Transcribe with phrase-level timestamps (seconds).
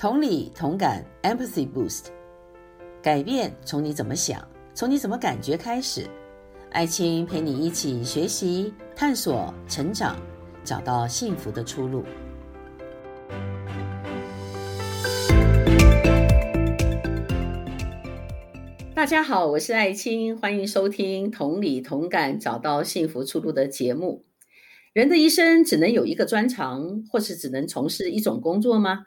[0.00, 2.06] 同理同感，Empathy Boost，
[3.02, 4.42] 改变从你怎么想，
[4.72, 6.08] 从你怎么感觉开始。
[6.70, 10.16] 爱青陪你一起学习、探索、成长，
[10.64, 12.02] 找到幸福的出路。
[18.94, 24.24] 大家好，我是爱青，欢迎收听《同理同感，找到幸福出路》的节目。
[24.94, 29.04] 人的一生只能有一个专长，或是只能从事一种工作吗？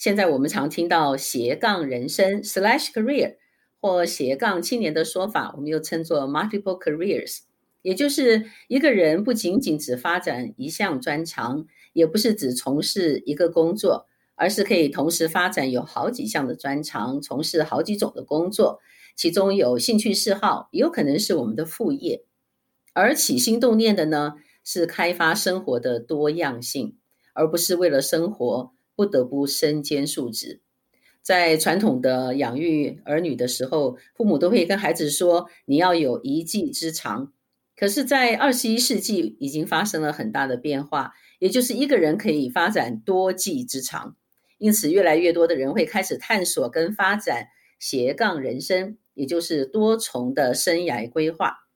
[0.00, 3.36] 现在我们常听到斜杠人生 slash career
[3.82, 7.40] 或斜杠青年的说法，我们又称作 multiple careers，
[7.82, 18.80] 也就是一个人不仅仅只发展一项专长，也不是只从事一个工作，而是可以同时发展有好几项的专长，从事好几种的工作。
[19.14, 22.24] 其中有兴趣嗜好，也有可能是我们的副业。
[22.94, 26.96] 而起心动念的呢，是开发生活的多样性，
[27.34, 30.60] 而不是为了生活不得不身兼数职。
[31.22, 37.32] 在传统的养育儿女的时候，父母都会跟孩子说：“你要有一技之长。”
[37.74, 44.16] 可是，在二十一世纪已经发生了很大的变化，也就是一个人可以发展多技之长。
[44.58, 47.46] 因此，越来越多的人会开始探索跟发展
[47.78, 48.98] 斜杠人生。
[49.14, 51.68] 也就是多重的生涯规划。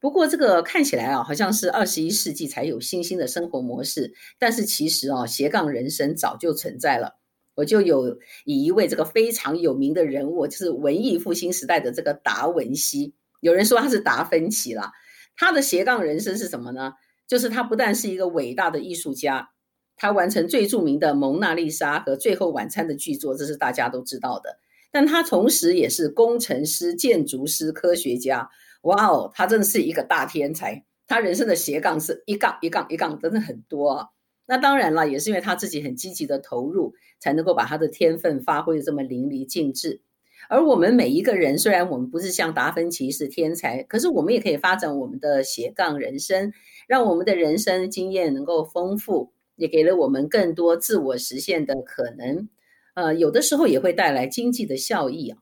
[0.00, 4.14] 不过，这个看起来啊，好像是二十一世纪才有新兴的生活模式。
[4.38, 7.18] 但是，其实啊，斜杠人生早就存在了。
[7.54, 13.12] 我就有以一位这个非常有名的人物，就是文艺复兴时代的这个达文西。
[13.40, 14.90] 有人说他是达芬奇啦。
[15.36, 16.94] 他的斜杠人生是什么呢？
[17.28, 19.50] 就是他不但是一个伟大的艺术家，
[19.96, 24.58] 他完成最著名的《蒙娜丽莎》和《最后晚餐》的巨作，这是大家都知道的。
[24.90, 28.48] 但他同时也是工程师、建筑师、科学家。
[28.82, 30.84] 哇哦，他真的是一个大天才。
[31.06, 34.06] 他人生的斜杠是一杠一杠一杠，真的很多啊。
[34.46, 40.00] 那当然了，也是因为他自己很积极的投入，才能够把他的天分发挥的这么淋漓尽致。
[40.48, 46.52] 而我们每一个人，虽然我们不是像达芬奇是天才，可是我们也可以发展我们的斜杠人生，
[46.88, 52.48] 让我们的人生经验能够丰富，也给了我们更多自我实现的可能。
[52.94, 55.38] 呃，有的时候也会带来经济的效益啊，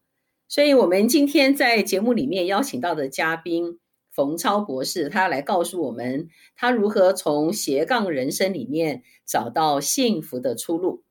[0.48, 3.78] 所以我们今天在节目里面邀请到的嘉宾
[4.10, 11.04] 冯超博士，他来告诉我们他如何从斜杠人生里面找到幸福的出路。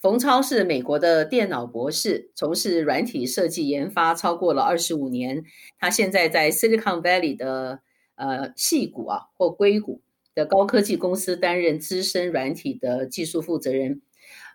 [0.00, 5.44] 冯超是美国的电脑博士，从事软体设计研发超过了二十五年。
[5.78, 7.80] 他现在在 Silicon Valley 的
[8.16, 10.00] 呃细谷啊或硅谷
[10.34, 14.02] 的高科技公司担任资深软体的技术负责人。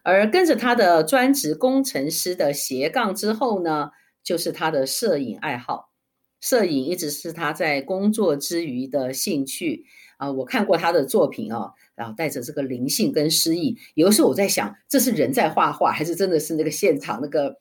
[0.04, 3.92] 而跟着他的专职工程师的斜杠之后呢，
[4.26, 5.94] 就是他的摄影爱好。
[6.42, 9.86] 摄影一直是他在工作之余的兴趣
[10.18, 10.32] 啊。
[10.32, 13.78] 我看过他的作品啊，然后带着这个灵性跟诗意。
[13.94, 17.56] 有的时候我在想，这是人在画画，还是真的是那个现场那个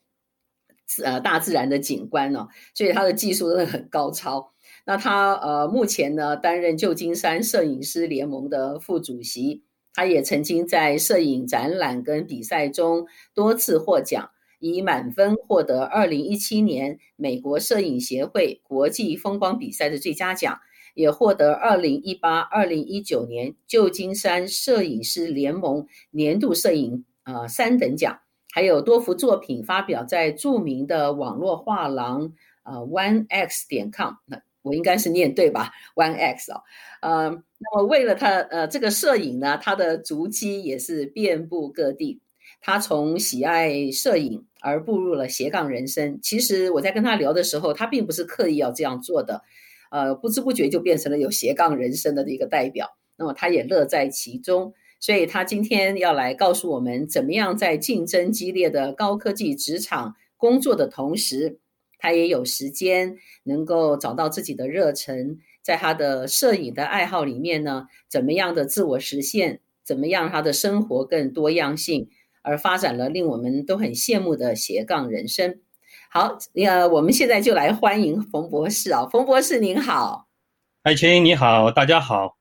[1.03, 2.47] 呃大自然的景观呢？
[2.73, 4.51] 所以他的技术真的很高超。
[4.85, 9.63] 那他呃目前呢担任旧金山摄影师联盟的副主席。
[9.97, 20.59] 他也曾经在摄影展览跟比赛中多次获奖，以满分获得二零一七年美国摄影协会国际风光比赛的最佳奖，
[20.93, 28.19] 也获得二零一八、二零一九年旧金山摄影师联盟年度摄影呃三等奖，
[28.53, 32.33] 还有多幅作品发表在著名的网络画廊
[32.63, 36.59] 呃 One X 点 com，那我应该是念对吧？One X 啊、
[37.01, 37.43] 哦，呃。
[37.57, 42.19] 那么，为了他，呃，这个摄影呢，他的足迹也是遍布各地。
[42.61, 46.19] 他从喜爱摄影而步入了斜杠人生。
[46.21, 49.43] 其实我在跟他聊的时候，他并不是刻意要这样做的，
[49.91, 52.97] 呃，不知不觉就变成了有斜杠人生的一个代表。
[53.17, 61.59] 那么他也乐在其中，所以他今天要来告诉我们，怎么样在竞争激烈的高科技职场工作的同时，
[61.97, 65.37] 他也有时间能够找到自己的热忱。
[65.61, 69.61] 在他的摄影的爱好里面呢，怎么样的自我实现？
[69.83, 72.09] 怎么样他的生活更多样性，
[72.45, 75.59] 而发展了令我们都很羡慕的斜杠人生。
[76.11, 80.27] 好，呃，我们现在就来欢迎冯博士啊，冯博士您好，
[80.83, 82.37] 艾青你好，大家好。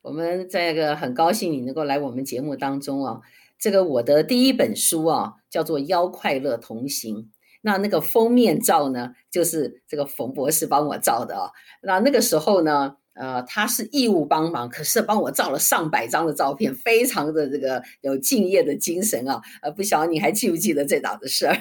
[0.00, 3.20] 我们这个很高兴你能够来我们节目当中啊。
[3.58, 7.16] 这个我的第一本书啊，叫做《邀快乐同行》。
[7.60, 11.50] 那那个封面照呢，就是这个冯博士帮我照的啊。
[11.82, 19.40] 那那个时候呢，呃，他是义务帮忙，可是帮我照了上百张的照片，非常的这个有敬业的精神啊。
[19.60, 21.56] 呃，不晓得你还记不记得这档子事儿？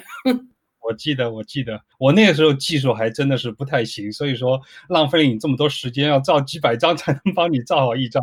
[0.81, 8.21] 我记得，我记得，我那个时候技术还真的是不太行，所以说浪费了你这么多时间，要照几百张才能帮你照好一张，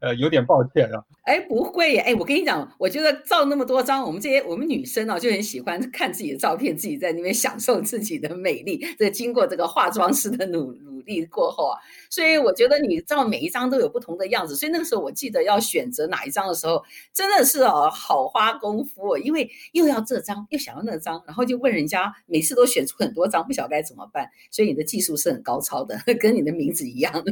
[0.00, 1.02] 呃，有点抱歉啊。
[1.24, 8.82] 哎，不会，哎，我跟你讲，我觉得照那么多张，我们这些我们女生啊，就很喜欢看自己的照片，自己在那边享受自己的美丽。
[8.98, 11.76] 这经过这个化妆师的努努力过后啊，
[12.08, 14.56] 所以我觉得你照每一张都有不同的样子。
[14.56, 24.28] 所以那个时候我记得要选择哪一张的时候，真的是哦，好花功夫哦，因为又要这张，又想要那张，然后就问人家，每次都选出很多张，不晓该怎么办。
[24.50, 27.12] 所以你的技术是很高超的，跟你的名字一样。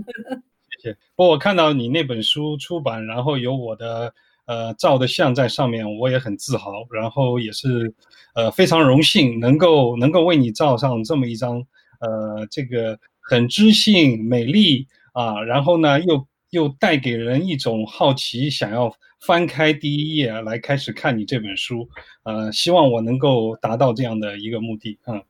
[0.83, 0.97] 谢谢。
[1.15, 4.13] 不过我看到你那本书出版，然后有我的
[4.47, 7.95] 呃照的相在上面，我也很自豪，然后也是
[8.35, 11.65] 呃非常荣幸能够能够为你照上这么一张
[12.01, 21.89] 呃这个很知性美丽啊，然后呢又又带给人一种好奇，想要翻开第一页来开始看你这本书，
[22.25, 25.23] 呃，希望我能够达到这样的一个目的，嗯。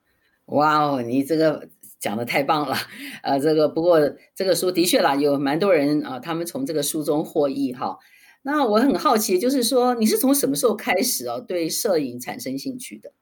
[0.46, 1.68] 哇哦，你这个
[1.98, 2.76] 讲的太棒了，
[3.24, 3.98] 呃，这个不过
[4.34, 7.98] 这个书的确啦，有蛮多人啊，他们从这个书中获益哈。
[8.42, 13.12] 那我很好奇，就是说你是从什么时候开始哦，对摄影产生兴趣的？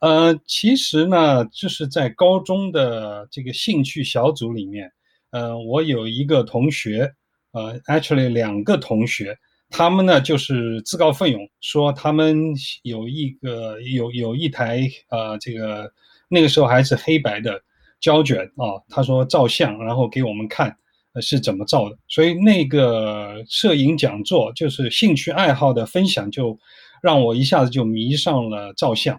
[0.00, 4.92] 呃，其实呢，就是在高中的这个兴趣小组里面，
[5.36, 7.12] 呃，我有一个同学，
[7.52, 9.36] 呃，actually 两个同学，
[9.68, 15.92] 他们呢就是自告奋勇说他们有一个有有一台呃这个。
[16.28, 17.62] 那个时候还是黑白的
[18.00, 20.76] 胶卷啊，他说照相，然后给我们看，
[21.22, 21.96] 是怎么照的。
[22.08, 26.58] 所以那个摄影讲座就是兴趣爱好的分享，就
[27.00, 29.16] 让我一下子就迷上了照相。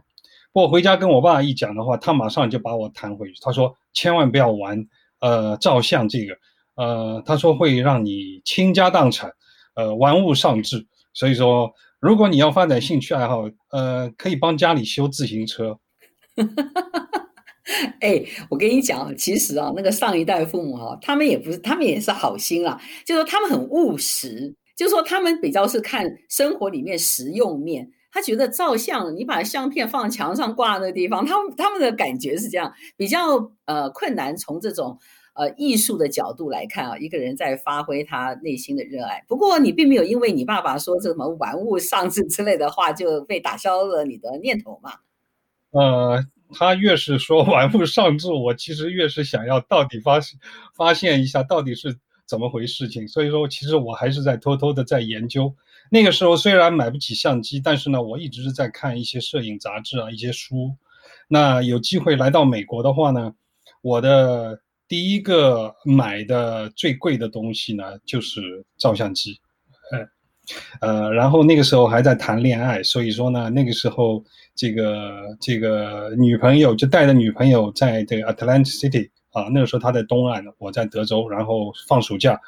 [0.52, 4.86] 不过回家跟我爸一讲的话，他马上就把我弹回去，他说千万不要玩
[5.20, 6.36] 呃照相这个，
[6.76, 9.32] 呃他说会让你倾家荡产，
[9.76, 10.86] 呃玩物丧志。
[11.14, 15.80] 所以说如果你要发展兴趣爱好，呃可以帮家里修自行车。
[16.36, 17.20] 哈哈哈！
[18.00, 27.92] 哎，我跟你讲，其实啊，那个上一代父母哈、啊，他们也不是，他们也是好心啦，就是说他们很务实，就是说他们比较是看生活里面实用面。
[28.18, 34.36] 他觉得照相，你把相片放墙上挂那个地方，他们他们的感觉是这样，比较呃困难。
[34.36, 34.98] 从这种
[35.36, 39.24] 呃艺术的角度来看啊，一个人在发挥他内心的热爱。
[39.28, 44.94] 不过你并没有因为你爸爸说这什么玩物丧志之类的话，就被打消了你的念头嘛。
[45.70, 46.26] 呃，
[46.56, 50.20] 他越是说玩物丧志，我其实越是想要到底发
[50.76, 53.08] 发现一下到底是怎么回事情。
[53.08, 55.54] 所以说，其实我还是在偷偷的在研究。
[55.90, 60.76] 那个时候虽然买不起相机，但是呢，我一直是在看一些摄影杂志啊，一些书。
[61.28, 63.34] 那有机会来到美国的话呢，
[63.82, 69.40] 我的第一个买的最贵的东西呢，就是照相机。
[70.80, 74.24] 呃，然后那个时候还在谈恋爱，所以说呢，那个时候
[74.56, 82.40] 这个这个女朋友就带着女朋友在这个 Atlantic City 啊，那个时候她在东岸，我在德州，然后放暑假，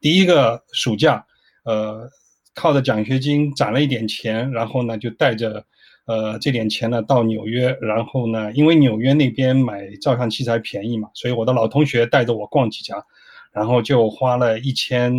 [0.00, 1.24] 第一个暑假，
[1.64, 2.10] 呃，
[2.54, 5.64] 靠着奖学金攒了一点钱，然后呢就带着
[6.06, 13.04] 呃这点钱呢到纽约，然后呢因为纽约那边买照相器材便宜嘛，所以我的老同学带着我逛几家，
[13.52, 15.12] 然后就花了一千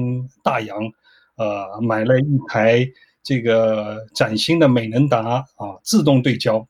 [0.44, 0.78] 大洋。
[1.38, 2.88] 呃，买了一台
[3.22, 6.66] 这个崭新的美能达啊，自动对焦。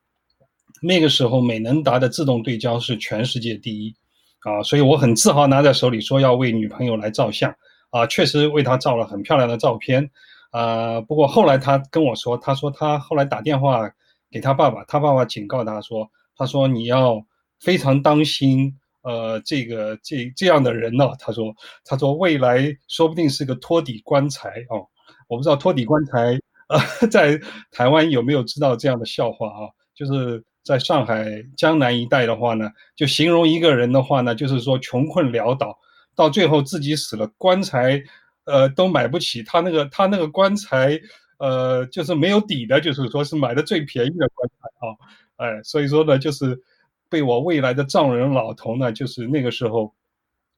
[0.81, 3.94] 那个时候，美能达的自动对焦是全世界第一
[4.39, 7.56] 啊，所以我很自豪拿在手里说要为女朋友来照相
[7.91, 10.09] 啊，确实为她照了很漂亮的照片
[10.56, 11.02] 呃。
[11.02, 13.92] 不过后来他跟我说，他说他后来打电话
[14.31, 17.21] 给他爸爸，他爸爸警告他说，他说你要
[17.59, 18.74] 非常当心。
[19.07, 24.81] 呃，这个这这样的人呢，他说，他说未来说不定是个托底棺材哦。
[25.28, 29.69] 我不知道托底棺材呃， 在台湾有没有知道这样的笑话啊？
[29.94, 31.24] 就是在上海
[31.56, 35.78] 江南一带的话呢，就形容一个人的话呢，就是说穷困潦倒，
[36.16, 38.02] 到最后自己死了，棺材
[38.45, 40.99] 呃都买不起，他那个他那个棺材
[41.37, 44.95] 呃就是没有底的，就是说是买的最便宜的棺材啊，
[45.35, 46.61] 哎，所以说呢，就是。
[47.07, 49.94] 被我未来的丈人老头呢，就是那个时候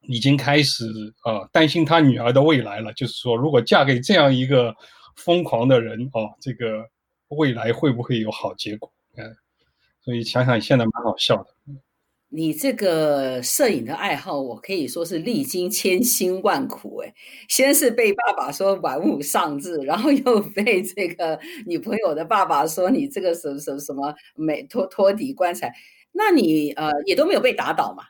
[0.03, 0.85] 已经开始
[1.19, 2.93] 啊、担心他女儿的未来了。
[2.93, 4.73] 就是说，如果嫁给这样一个
[5.17, 6.89] 疯狂的人哦，这个
[7.27, 8.91] 未来会不会有好结果？
[9.17, 9.35] 嗯，
[10.01, 11.49] 所以想想现在蛮好笑的。
[12.29, 17.13] 你这个摄影的爱好，我可以说是历经千辛万苦诶。
[17.47, 25.73] 先是被爸爸说玩物丧志，然后又被这个女朋友的爸爸说你这个什么什么什么美托托底棺材。
[26.11, 28.03] 那你呃也都没有被打倒嘛？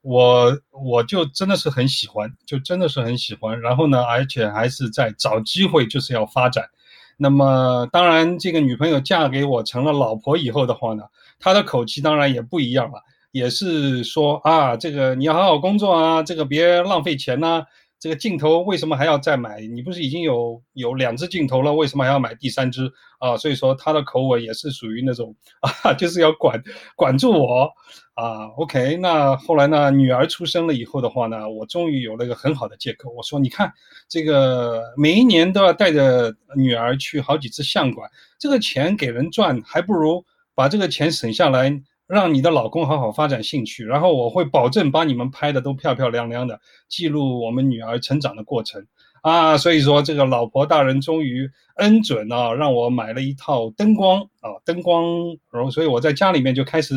[0.00, 3.60] 我我就真的是很喜欢，就真的是很喜欢。
[3.60, 6.70] 然后呢，而且还是在找机会，就是要发展。
[7.18, 11.02] 那么当然，这个女朋友嫁给我成了老婆以后的话呢，
[11.40, 17.64] 她的口气当然也不一样了，也是说啊，这个你要好好工作啊，这个别浪费钱呐、
[18.00, 19.60] 这个镜头为什么还要再买？
[19.60, 23.36] 你不是已经有有两只镜头了，为什么还要买第三只啊？
[23.36, 25.34] 所以说他的口吻也是属于那种
[25.82, 26.62] 啊，就是要管
[26.96, 27.70] 管住我
[28.14, 28.46] 啊。
[28.56, 33.10] OK，那后来呢，女儿出生了以后的话呢，我终于有了一个很好的借口。
[33.10, 33.72] 我说，你看
[34.08, 41.82] 这个每一年都要带着女儿去好几次相馆，这个钱给人赚，还不如把这个钱省下来。
[42.08, 48.86] 让你的老公好好发展兴趣，然后我会保证把你们拍的都漂漂亮亮的，记录我们女儿成长的过程
[49.20, 49.58] 啊。
[49.58, 51.46] 所以说，这个老婆大人终于
[51.76, 55.04] 恩准啊，让我买了一套灯光啊，灯光，
[55.52, 56.94] 然后所以我在家里面就开始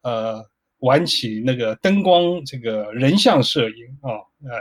[0.00, 0.42] 呃
[0.78, 4.16] 玩起那个灯光这个人像摄影啊，
[4.50, 4.56] 哎，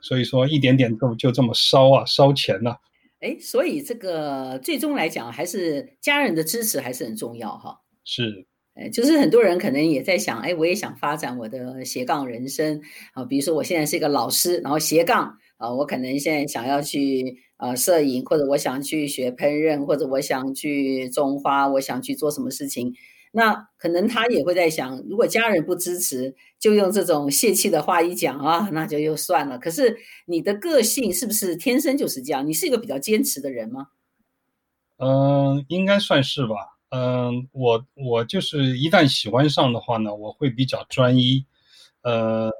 [0.00, 2.78] 所以说一点点就就这么烧啊，烧钱呐、啊。
[3.20, 7.78] 哎，所以这个最终来讲，还是家人的支持还是很重要哈。
[8.04, 8.47] 是。
[8.92, 12.80] 就是很多人可能也在想，哎，我也想发展我的斜杠人生
[13.12, 22.94] 啊，比如说我现在是一个老师，然后斜杠啊，我可能现在想要去呃摄影，或者我想去学烹饪，或者我想去种花，我想去做什么事情，
[23.32, 29.58] 那可能他也会在想，如果家人不支持，就用这种泄气的话一讲啊，那就又算了。
[29.58, 32.46] 可是你的个性是不是天生就是这样？
[32.46, 33.88] 你是一个比较坚持的人吗？
[34.98, 36.77] 嗯，应该算是吧。
[36.90, 41.44] 嗯，我我就是一旦喜欢上的话呢，我会比较专一。
[42.02, 42.50] 呃，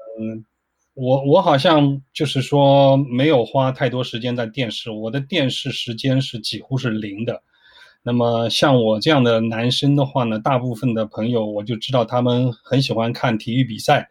[0.93, 7.41] 我我好像就是说没有花太多时间在电视，我的电视时间是几乎是零的。
[8.03, 14.07] 那么像我这样的男生的话呢，大部分的朋友我就知道他们很喜欢看体育比赛，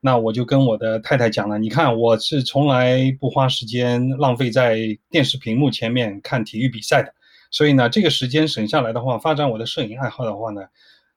[0.00, 4.76] 那我就跟我的太太讲了，你看我是从来不花时间浪费在
[5.08, 7.14] 电视屏幕前面看体育比赛的。
[7.54, 10.62] 所以呢，这个时间省下来的话，发展我的摄影爱好的话呢，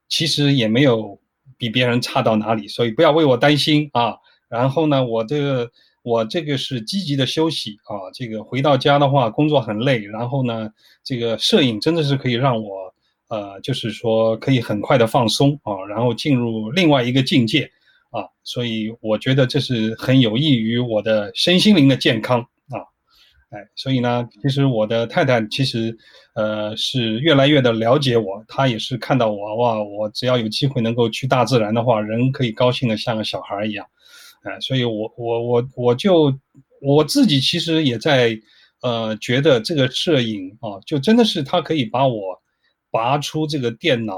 [0.08, 1.20] 其实也没有
[1.58, 4.14] 比别人差到哪里，所以不要为我担心啊。
[4.48, 5.72] 然后呢，我这个
[6.04, 10.70] 我这个是积极的休息啊，这个回到家的话，工作很累，然后呢，
[11.04, 12.94] 这个摄影真的是可以让我
[13.30, 17.72] 呃，就是说可以很快的放松啊，然后进入另外一个境界
[18.12, 22.46] 啊，所以我觉得这是很有益于我的身心灵的健康。
[23.50, 25.98] 哎，所以呢，其实我的太太其实，
[26.36, 28.44] 呃，是越来越的了解我。
[28.46, 33.88] 她也是看到我哇，我只要有机会能够去大自然的话，人可以高兴的像个小孩一样，
[34.44, 36.38] 哎、所以我我我我就
[36.82, 38.38] 我自己其实也在，
[38.82, 42.42] 呃，觉得这个摄影啊，就真的是它可以把我
[42.92, 44.18] 拔出这个电脑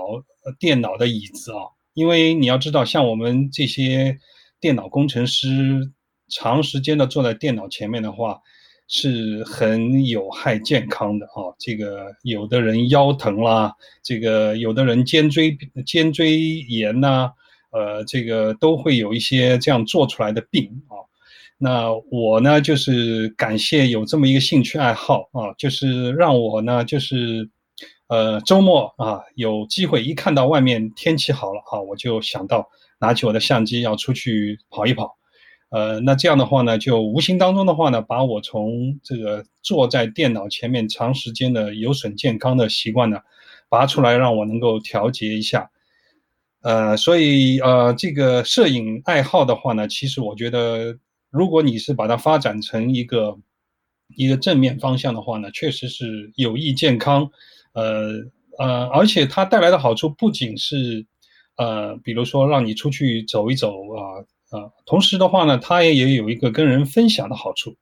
[0.57, 4.17] 电脑的椅子啊，因为你要知道，像我们这些
[4.59, 5.91] 电脑工程师，
[6.29, 8.41] 长时间的坐在电脑前面的话。
[8.91, 11.53] 是很有害健康的啊！
[11.59, 15.55] 这个有的人腰疼啦，这个有的人肩椎
[15.85, 17.31] 肩椎炎呐，
[17.69, 21.05] 呃，这个都会有一些这样做出来的病啊。
[21.59, 27.47] 那我呢，就是感谢有这么一个兴趣爱好啊，就是让我呢，就是
[28.07, 32.67] 呃周末啊有机会一看到外面天气好了啊，我就想到
[32.99, 35.18] 拿起我的相机要出去跑一跑。
[35.69, 43.19] 呃，那这样的话呢，就无形当中的话呢，把我从这个坐在电脑前面长时间的有损健康的习惯呢，
[43.69, 45.69] 拔出来，让我能够调节一下。
[46.61, 50.97] 呃，所以呃，这个摄影爱好的话呢，其实我觉得，
[51.29, 53.37] 如果你是把它发展成一个
[54.15, 57.29] 一个正面方向的话呢，确实是有益健康。
[57.73, 58.09] 呃
[58.57, 61.05] 呃，而且它带来的好处不仅是
[61.57, 64.25] 呃，比如说让你出去走一走啊。
[64.49, 67.75] 啊，同时的话呢，它也也有一个跟人分享的好处。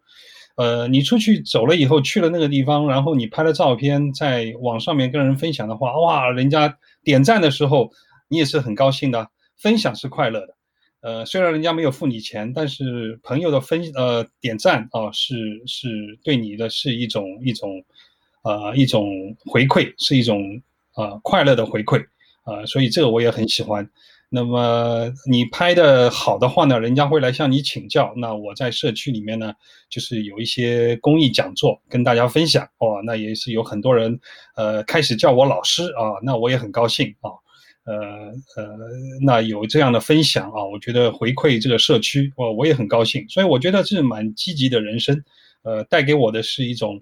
[0.55, 7.91] 呃，你出去走了以后，去了那个地方，然后你拍了照片，在网上面跟人分享的话，哇，人家点赞的时候，
[8.27, 9.29] 你也是很高兴的。
[9.55, 10.55] 分享是快乐的。
[11.01, 17.83] 呃，虽然人家没有付你钱，但是朋友的分呃点赞啊，是是对你的是一种一种
[18.41, 20.61] 呃一种回馈，是一种
[20.95, 22.01] 呃快乐的回馈
[22.43, 23.87] 啊，呃，所以这个我也很喜欢。
[24.29, 28.13] 那么你拍的好的话呢，人家会来向你请教。
[28.17, 29.53] 那我在社区里面呢，
[29.89, 33.01] 就是有一些公益讲座跟大家分享哦。
[33.05, 34.19] 那也是有很多人，
[34.57, 36.19] 呃，开始叫我老师啊。
[36.21, 37.31] 那我也很高兴啊。
[37.85, 37.95] 呃
[38.57, 38.77] 呃，
[39.21, 43.25] 那有这样的分享啊，我觉得回馈这个社区，我我也很高兴。
[43.29, 45.23] 所以我觉得这是蛮积极的人生，
[45.63, 47.01] 呃，带给我的是一种，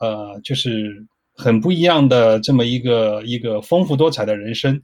[0.00, 1.02] 呃，就是
[1.34, 4.82] 很不一样的这么一个一个丰富多彩的人生。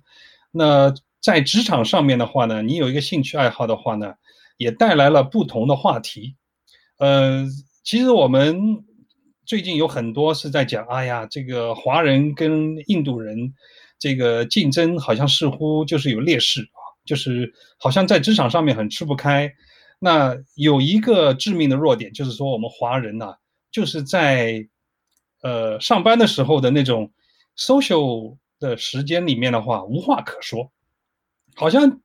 [0.50, 0.94] 那。
[1.24, 4.12] 在职场上面的话呢，你有一个兴趣爱好的话呢，
[4.58, 6.36] 也带来了不同的话题。
[6.98, 7.46] 呃，
[7.82, 8.84] 其实我们
[9.46, 13.54] 最近有很多是在讲，哎呀，这个华人跟印度人
[13.98, 19.50] 这个竞争好像似乎就是有劣势啊，就是好像在职场上面很吃不开。
[19.98, 23.34] 那有一个致命的弱点，就是说我们华人呐，
[23.72, 24.68] 就是在
[25.40, 27.10] 呃上班的时候的那种
[27.56, 30.70] social 的时间里面的话，无话可说，
[31.54, 32.00] 好像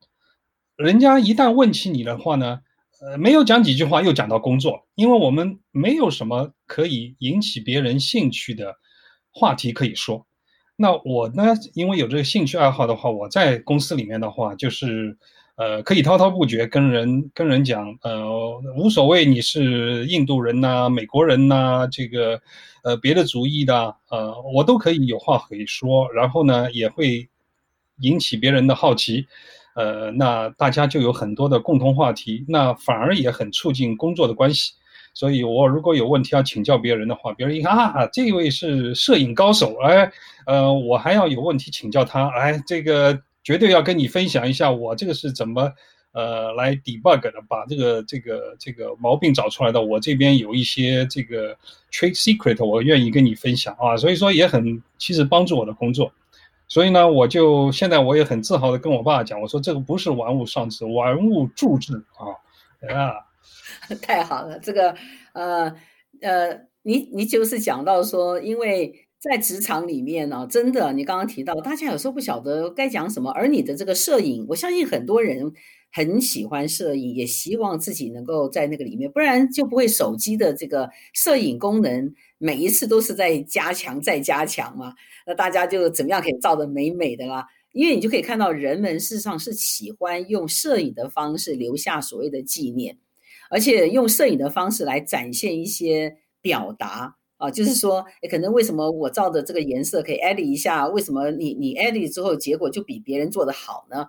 [0.75, 2.59] 人家一旦问起你的话呢。
[3.01, 8.75] 呃，没有讲几句话，又讲到工作，因为我们没有什么可以引起别人兴趣的
[9.31, 10.27] 话题可以说。
[10.75, 15.17] 那我呢，因为有这个兴趣爱好的话，我在公司里面的话，就是
[15.55, 18.25] 呃，可以滔滔不绝跟人跟人讲，呃，
[18.75, 22.41] 无所谓你是印度人呐、美国人呐，这个
[22.83, 27.29] 呃别的族裔的，呃，我都可以有话可以说，然后呢，也会
[28.01, 29.27] 引起别人的好奇。
[29.75, 34.73] 呃，那大家就有很多的共同话题，那反而也很促进工作的关系。
[35.13, 40.11] 所以我如果有问题要请教别人的话，别人一看啊，这位是摄影高手，哎，
[40.45, 45.71] 呃，我还要有问题请教他，哎，这个绝对要跟你分享一下，我这个是怎么
[46.11, 49.81] 呃来 debug 的，把这个这个这个毛病找出来的。
[49.81, 51.55] 我这边有一些这个
[51.91, 53.95] trade secret，我愿意跟你分享啊。
[53.95, 56.11] 所以说也很其实帮助我的工作。
[56.69, 62.31] 所以呢，我就现在我也很自豪的跟我爸讲，我说这个不是玩物丧志，玩物助志啊！
[62.95, 63.25] 啊，
[64.01, 64.95] 太好了，这个
[65.33, 65.75] 呃
[66.21, 75.51] 呃，你你就是讲到说，因为在职场里面呢，真的，你刚刚提到，大家有时候不晓得该讲什么，而你的这个摄影，我相信很多人
[75.91, 84.93] 很喜欢摄影，也希望自己能够在那个里面，不然就不会手机的这个摄影功能每一次都是在加强再加强嘛。
[85.25, 87.45] 那大家就怎么样可以照得美美的啦？
[87.71, 92.97] 因为你就可以看到人们事实上是喜欢用摄影的方式留下所谓的纪念，
[93.49, 100.87] 而且用摄影的方式来展现一些表达啊，就是说，可能为什么我照的这个颜色可以 edit 一下？
[100.87, 104.07] 为什么你你 edit 之后结果就比别人做得好呢？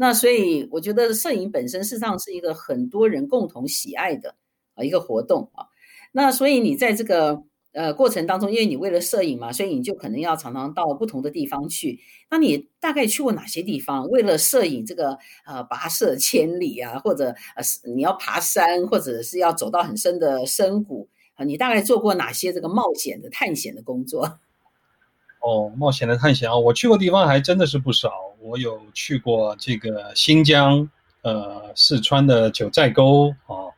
[0.00, 4.36] 那所以我觉得摄影本身事实上是一个很多人共同喜爱的
[4.74, 5.66] 啊一个活动啊。
[6.12, 7.42] 那所以你在这个。
[7.72, 12.00] 呃，过程当中，因为你为了摄影嘛，所以你就可能要常常到不同的地方去。
[12.28, 14.08] 那你大概去过哪些地方？
[14.08, 17.62] 为了摄影这个呃跋涉千里啊，或者呃
[17.94, 24.24] 你要爬山，或者是要走到很深的深谷啊，你大概做过哪些这个冒险的探险的工作？
[25.40, 28.10] 哦，冒险的探险啊，我去过地方还真的是不少。
[28.40, 30.88] 我有去过这个新疆，
[31.22, 33.68] 呃，四川的九寨沟啊，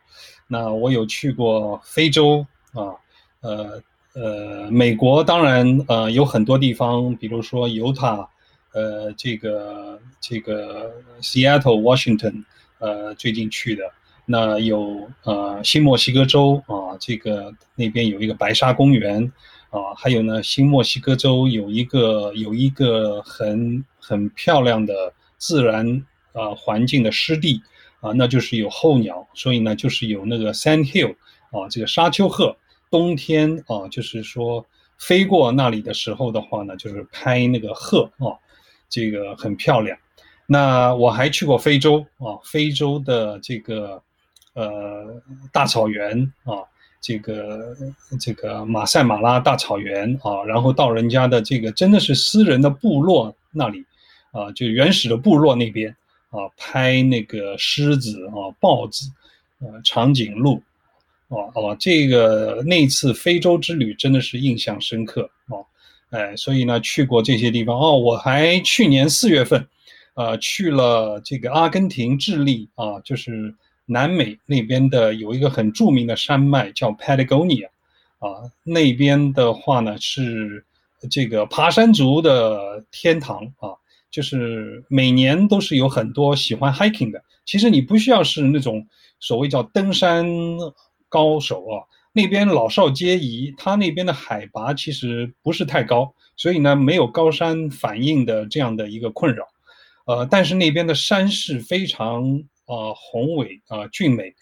[0.47, 2.95] 那我有去过非洲啊。
[3.43, 8.29] 呃呃，美国当然呃有很多地方，比如说犹他，
[8.73, 10.93] 呃这个这个
[11.23, 12.45] Seattle Washington，
[12.81, 13.85] 呃最近去的，
[14.27, 19.33] 那有呃新墨西哥州啊，这个那边有一个白沙公园
[19.71, 27.63] 啊，还有呢新墨西哥州有一个有一个很很漂亮的自然啊环境的湿地
[28.01, 31.15] 啊，那就是有候鸟，所以呢就是有那个 Sand Hill
[31.51, 32.57] 啊这个沙丘鹤。
[32.91, 34.67] 冬天啊，就是说
[34.99, 38.35] 飞过那里的时候的话呢，就是拍那个鹤啊，
[38.89, 39.97] 这个很漂亮。
[40.45, 44.03] 那我还去过非洲啊，非洲的这个
[44.55, 46.67] 呃大草原啊，
[47.01, 47.77] 这个
[48.21, 53.85] 这个马赛马拉大草原啊，然后到人家的这个真的是私人的部落那里
[54.33, 55.95] 啊，就原始的部落那边
[56.31, 59.11] 啊，拍那个狮子啊、豹子、
[59.61, 60.63] 呃长颈鹿。
[61.33, 65.65] 哦哦，这个那次非洲之旅真的是印象深刻哦，
[66.11, 69.65] 哎，所以呢去过这些地方哦，我还去年四月份，
[70.15, 73.55] 呃，去了这个阿根廷、智利啊，就是
[73.91, 77.67] 南美那边的有一个很著名的山脉叫 Patagonia，
[78.21, 80.65] 啊，那边的话呢是
[81.11, 83.75] 这个爬山族的天堂啊，
[84.11, 88.87] 就是每年都是有很多喜欢 hiking 的，其实你不需要是那种
[89.19, 90.27] 所谓叫登山。
[91.13, 99.45] 高手啊，那边老少皆宜，他那边的海拔其实不是太高，所以呢，没有高山反应的这样的一个困扰，
[100.07, 104.33] 呃，但是那边的山势非常、呃、宏伟啊、俊美，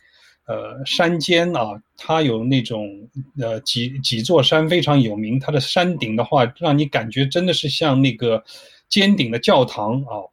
[0.46, 3.08] 呃，山间啊，它有那种
[3.40, 8.44] 呃几几座山非常有名，它的山顶的话，让你感觉真的是像那个
[8.88, 10.28] 尖顶的教堂啊，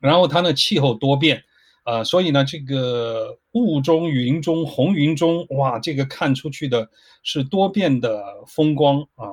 [0.00, 1.42] 然后它的气候多变。
[1.84, 6.86] 啊、所以呢，这个雾中云中红云中，哇，这个看出去的
[7.22, 9.24] 是多变的风光啊，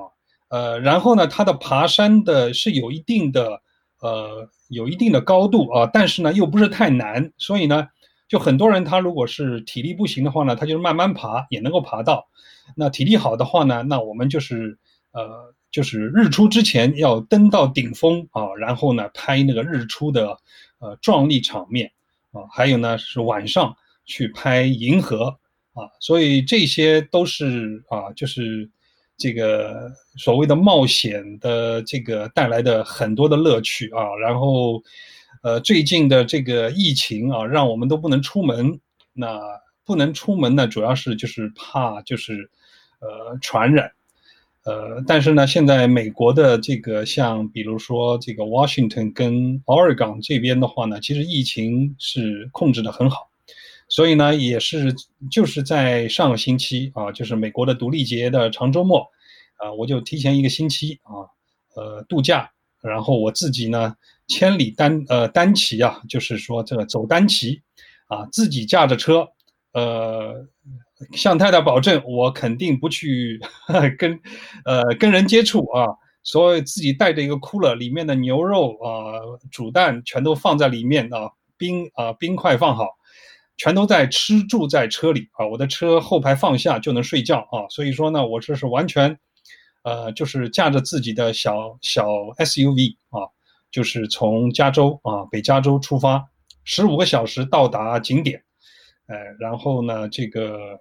[0.48, 3.60] 呃，然后呢，它的爬山的是有一定的，
[4.00, 7.88] 呃，有一定的高度啊，但是呢，又不是太难，所以呢，
[8.28, 12.28] 就很多人他如果是体力不行的话呢，他就是慢慢爬也能够爬到。
[12.74, 14.78] 那体力好的话呢，那我们就是
[15.12, 20.38] 呃，就是日出之前要登到顶峰啊，然后呢拍那个日出的
[20.78, 21.92] 呃壮丽场面
[22.32, 25.38] 啊，还有呢是晚上去拍银河
[25.74, 28.68] 啊，所以这些都是啊，就是
[29.16, 34.82] 这个所谓的冒险的这个带来的很多的乐趣啊，然后。
[35.42, 38.80] 呃，最近的这个疫情啊，让我们都不能出门。
[39.12, 39.38] 那
[39.84, 42.50] 不能出门呢，主要是就是怕就是，
[42.98, 43.92] 呃，传染。
[44.64, 53.28] 呃，但是呢，现在美国的这个像比如说这个 Washington 跟 Oregon 这边的话呢，其实疫情是控制的很好。
[53.88, 54.94] 所以呢，也是
[55.30, 59.00] 就是在上个星期啊，就是美国的独立节的长周末
[59.56, 61.26] 啊，我就提前一个星期啊，
[61.76, 62.50] 呃，度假。
[62.82, 63.96] 然后我自己呢，
[64.28, 67.62] 千里单呃单骑啊，就是说这个走单骑，
[68.06, 69.26] 啊，自己驾着车，
[69.72, 70.46] 呃，
[71.12, 74.20] 向太太保证，我肯定不去呵 呵跟，
[74.64, 75.86] 呃，跟人接触啊。
[76.22, 82.95] 所以自己带着一个窟了里面的牛肉啊、煮蛋全都放在里面啊，冰啊冰块放好，
[83.56, 85.46] 全都在吃住在车里啊。
[85.46, 87.68] 我的车后排放下就能睡觉啊。
[87.70, 89.18] 所以说呢，我这是完全。
[89.82, 93.22] 呃，就是驾着自己的小小 SUV 啊，
[93.70, 96.24] 就是从加州啊，北加州出发，
[96.64, 98.42] 十五个小时到达景点，
[99.06, 100.80] 呃，然后呢，这个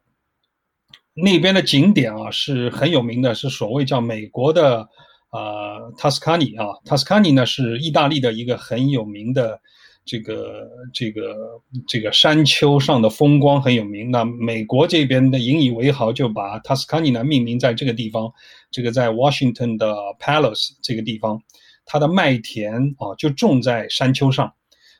[1.13, 4.79] 那边的景点啊是很有名的，是所谓叫美国的
[5.29, 9.61] 啊 Tuscany 啊，Tuscany 呢是意大利的一个很有名的。
[10.05, 11.35] 这个这个
[11.87, 14.11] 这个山丘上的风光很有名。
[14.11, 18.31] 那美国这边的引以为豪，就把 Tuscany 呢命名在这个地方。
[18.69, 21.41] 这个在 Washington 的 Palace 这个地方，
[21.85, 24.53] 它的麦田啊就种在山丘上，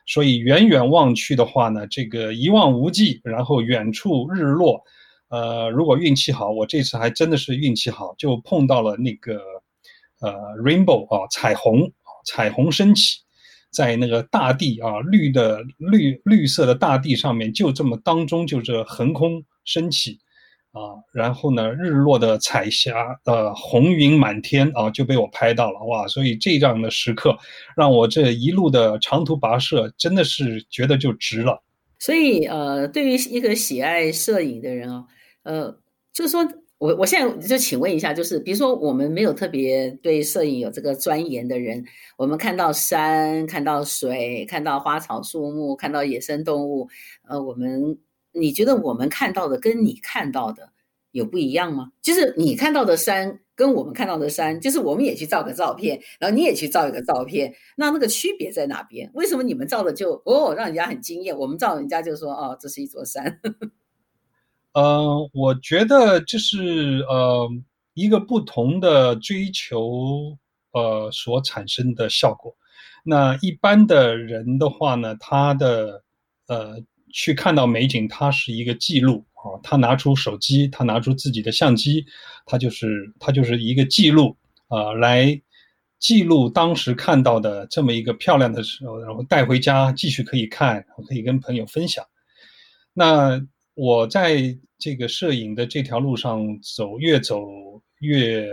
[0.06, 3.20] 所以远远望去的话呢，这个一望无际。
[3.22, 4.82] 然后远处日落，
[5.28, 9.38] 呃，如果运气好，我这次还真的是运气好，就碰到了那个
[10.20, 10.32] 呃
[10.64, 11.92] Rainbow 啊彩虹，
[12.24, 13.25] 彩虹升起。
[13.76, 20.18] 在那个大地啊，绿的绿绿色的大地上面，就这么当中就这横空升起，
[20.72, 22.94] 啊，然后呢，日落的彩霞，
[23.26, 26.08] 呃，红云满天啊，就被我拍到了，哇！
[26.08, 27.36] 所以这样的时刻，
[27.76, 31.62] 让我这一路的长途跋涉，真的是觉得就值了。
[31.98, 35.04] 所以，呃，对于一个喜爱摄影的人啊，
[35.42, 35.78] 呃，
[36.14, 36.42] 就说。
[36.78, 41.84] 我我现在就请问一下，就是比如说我们没有特别对摄影有这个钻研的人，
[42.18, 46.88] 我们看到山、看到水、看到花草树木、看到野生动物，
[47.26, 47.98] 呃，我们
[48.32, 50.70] 你觉得我们看到的跟你看到的
[51.12, 51.92] 有不一样吗？
[52.02, 59.10] 就是你看到的山跟我们看到的山，就是我们也去照个照片，然后你也去照一个照片，那那个区别在哪边？
[59.14, 63.40] 为什么你们照的就哦让人家很惊艳，我们照人家就说哦这是一座山？
[64.76, 67.48] 呃，我觉得这是呃
[67.94, 70.36] 一个不同的追求，
[70.72, 72.54] 呃所产生的效果。
[73.02, 76.02] 那一般的人的话呢，他的
[76.48, 76.78] 呃
[77.10, 82.04] 去看到美景，他是一个记录啊，他拿出手机，他拿出自己的相机，
[82.44, 84.36] 他就是他就是一个记录
[84.68, 85.40] 啊，来
[85.98, 92.04] 记录当时看到的这么一个漂亮的时候，然后带回家继续可以看，可以跟朋友分享。
[92.92, 93.40] 那
[93.72, 94.58] 我在。
[94.78, 97.40] 这个摄影的这条路上走，越走
[98.00, 98.48] 越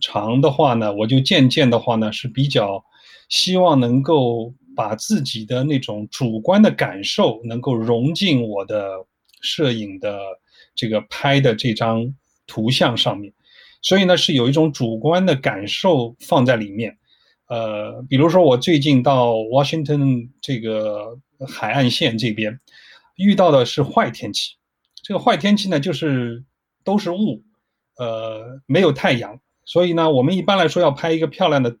[0.00, 2.84] 长的话呢，我就渐渐的话呢是比较
[3.28, 9.06] 希望能够把自己的那种主观的感受能够融进我的
[9.42, 10.18] 摄影的
[10.74, 12.14] 这个拍的这张
[12.46, 13.32] 图像上面，
[13.82, 16.96] 所以呢是有一种主观的感受放在里面。
[17.48, 22.58] 呃，比如说我最近到 Washington 这个海岸线这边，
[23.16, 24.54] 遇到的是坏天气。
[25.10, 26.44] 这个坏天气呢，就是
[26.84, 27.42] 都是雾，
[27.96, 31.76] 呃，没有太阳，所以呢，我们一般来说要拍一个漂亮的，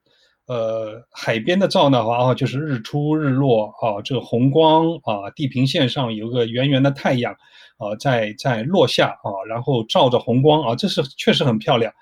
[0.46, 7.32] 呃，海边的照的话啊，就是日出日落啊，这个红光啊，地平线上有个圆圆的太阳
[7.78, 11.92] 啊，在在落下啊，然后照着红光啊，这是确实很漂亮。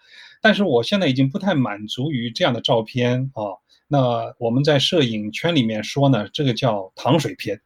[0.40, 3.52] 但是我现在已经不太满足于这样的照片啊，
[3.86, 7.60] 那我们在摄影圈里面说呢，这个叫糖水片。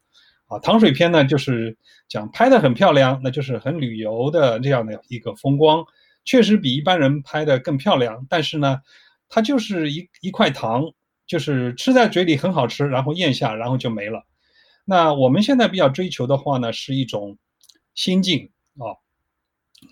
[0.52, 5.82] 啊，糖水片呢，就是讲拍得很漂亮，那就是很旅游的这样的一个风光，
[6.26, 8.26] 确实比一般人拍的更漂亮。
[8.28, 8.82] 但是呢，
[9.30, 10.92] 它就是一一块糖，
[11.26, 14.26] 就是吃在嘴里很好吃，然后咽下，然后就没了。
[14.84, 17.38] 那我们现在比较追求的话呢，是一种
[17.94, 19.00] 心境啊。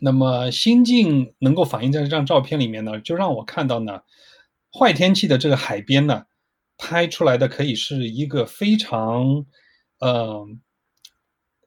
[0.02, 4.02] 那么心境能够反映在这张照片里面呢，就让我看到呢，
[4.78, 6.24] 坏天气的这个海边呢，
[6.76, 9.46] 拍出来的可以是一个非常。
[10.00, 10.60] 嗯，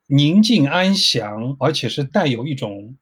[0.07, 2.97] 宁静安详，而且是带有一种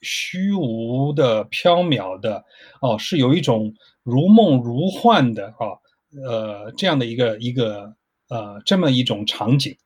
[0.00, 2.44] 虚无的、缥缈的，
[2.80, 5.78] 哦，是有一种如梦如幻的啊，
[6.26, 7.94] 呃，这样的一个一个
[8.28, 9.76] 呃这么一种场景。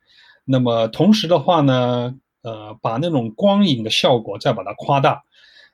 [0.47, 5.25] 那么同时的话呢，呃，把那种光影的效果再把它夸大，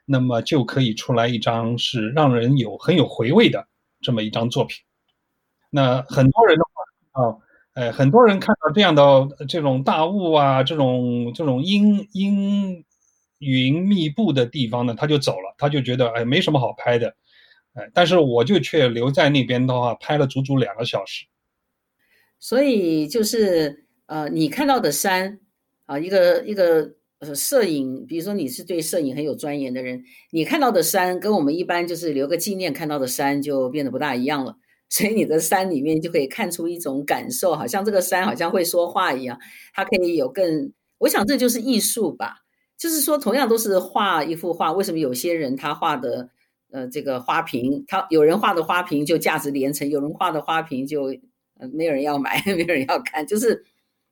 [0.04, 3.68] 那么就可以出来一张是让人有很有回味的
[4.00, 4.78] 这么一张作品。
[5.70, 7.38] 那很多人的话啊。
[7.74, 12.84] 哎，很多人看到这样的这种大雾啊，这种这种阴阴
[13.38, 17.14] 云密布的地方呢，他就走了，他就觉得哎，没什么好拍的，
[17.72, 21.24] 哎，但是我就却留在那边的话，拍了足足两个小时。
[22.38, 25.40] 所以就是呃，你看到的山
[25.86, 26.92] 啊，一个一个
[27.34, 34.56] 摄影，比如说你是对摄影很有钻研的人，你看到的山跟我们一般就是留个纪念看到的山就变得不大一样了。
[34.92, 39.38] 所以你的山里面就可以看出一种感受，好像这个山好像会说话一样，
[39.72, 42.40] 它可以有更，我想这就是艺术吧。
[42.76, 46.28] 就是说，同样都是画一幅画，为什么有些人他画的
[46.70, 51.04] 呃这个花瓶，他有人画的花瓶就价值连城，有人画的花瓶就
[51.58, 53.64] 呃没有人要买， 没有人要看，就是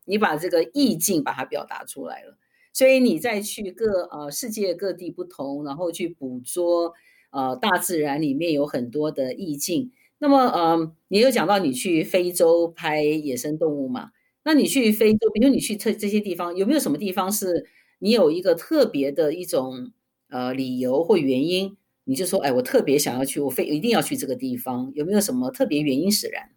[0.07, 2.39] 你把这个意境把它表达出来了。
[2.73, 6.95] 所以你再去各呃世界各地不同，然后去捕捉
[7.33, 9.93] 呃大自然里面有很多的意境。
[10.23, 14.11] 那么，呃，你有讲到你去非洲拍野生动物嘛？
[14.45, 17.67] 那你去非洲，比如你去这这些地方，有没有什么地方是
[18.01, 19.93] 你有一个特别的一种
[20.29, 21.77] 呃理由或原因？
[22.05, 26.51] 你就说，哎，我特别想要去，我非一定要去这个地方，有没有什么特别原因使然？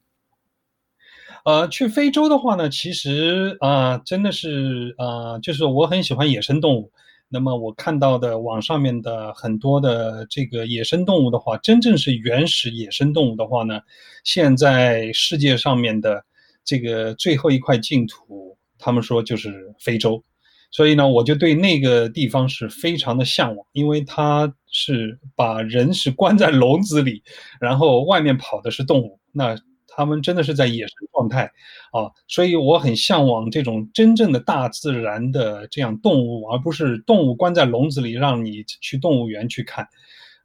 [1.45, 6.91] 呃，去非洲的话呢，其实啊、呃，真的是啊、呃，就是我很喜欢野生动物。
[7.33, 13.81] 那么我看到的网上面的很多的这个野生动物的话，真正是原始野生动物的话呢，
[14.23, 16.23] 现在世界上面的
[16.63, 20.23] 这个最后一块净土，他们说就是非洲，
[20.69, 27.23] 所以呢，我就对那个地方是非常的向往，因为它是把人是关在笼子里，
[27.59, 29.57] 然后外面跑的是动物，那。
[29.95, 31.43] 他们真的是在野生状态
[31.91, 39.87] 啊，所以我很向往这种真正的大自然的这样动物，而不是动物关在笼子里让你去动物园去看，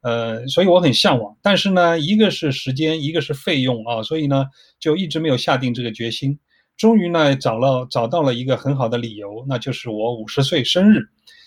[0.03, 1.35] 呃，所以我很向往。
[1.41, 4.45] 但是呢，一个是时间，一个是费用啊，所以呢，
[4.79, 6.37] 就一直没有下定这个决心。
[6.77, 11.01] 终于呢，找了找到了一个很好的理由，那就是我五十岁生日。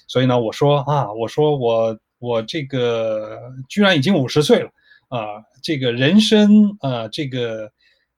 [0.09, 3.39] 所以呢，我说啊，我说我我这个
[3.69, 4.71] 居然已经五十岁了
[5.09, 7.71] 啊，这个人生啊，这个。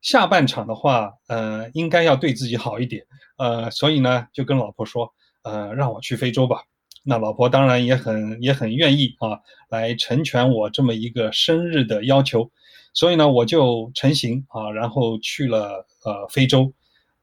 [0.04, 3.06] 下半场的话，呃，应该要对自己好一点，
[3.38, 5.10] 呃，所以呢，就跟老婆说，
[5.44, 6.58] 呃，让我去非洲吧。
[7.02, 9.40] 那老婆当然也很也很愿意啊，
[9.70, 12.50] 来成全我这么一个生日的要求。
[12.92, 16.70] 所以呢，我就成行啊，然后去了呃非洲。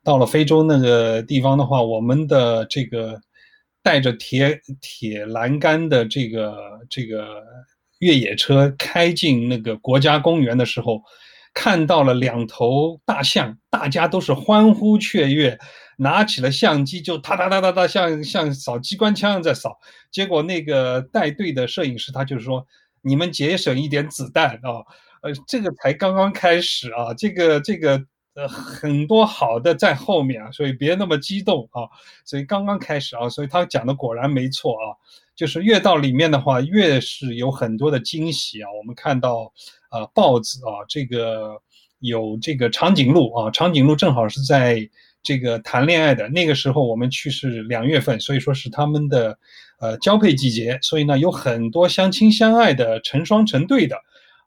[0.03, 3.21] 到了非洲那个地方的话，我们的这个
[3.83, 7.43] 带着铁铁栏杆的这个这个
[7.99, 11.03] 越野车开进那个国家公园的时候。
[11.53, 15.59] 看到了两头大象，大家都是欢呼雀跃，
[15.97, 19.77] 拿起了相机就哒哒哒哒哒，像像扫机关枪在扫。
[20.11, 22.65] 结果那个带队的摄影师他就是说
[23.03, 24.79] ：“你们节省一点子弹啊，
[25.23, 28.01] 呃，这个才刚刚开始啊，这个这个
[28.33, 31.83] 呃很多好的在后面啊，所以别那么激动啊，
[32.23, 34.95] 所以刚刚开始啊，所以他讲的果然没错啊，
[35.35, 39.51] 就是越到里面的话，越是有很多的惊喜啊，我们看到。”
[39.91, 41.61] 啊，豹子啊，这个
[41.99, 44.89] 有这个长颈鹿啊，长颈鹿正好是在
[45.21, 49.37] 这个谈恋爱的那个时候，我们去是两月份，所以说是他们的
[49.79, 53.97] 呃交配季节，所以呢有很多相亲相爱的成双成对的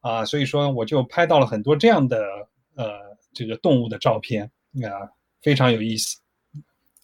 [0.01, 2.19] 啊，所以说我就拍到了很多这样的
[2.75, 2.89] 呃
[3.33, 4.51] 这个动物的照片
[4.83, 6.19] 啊，非常有意思。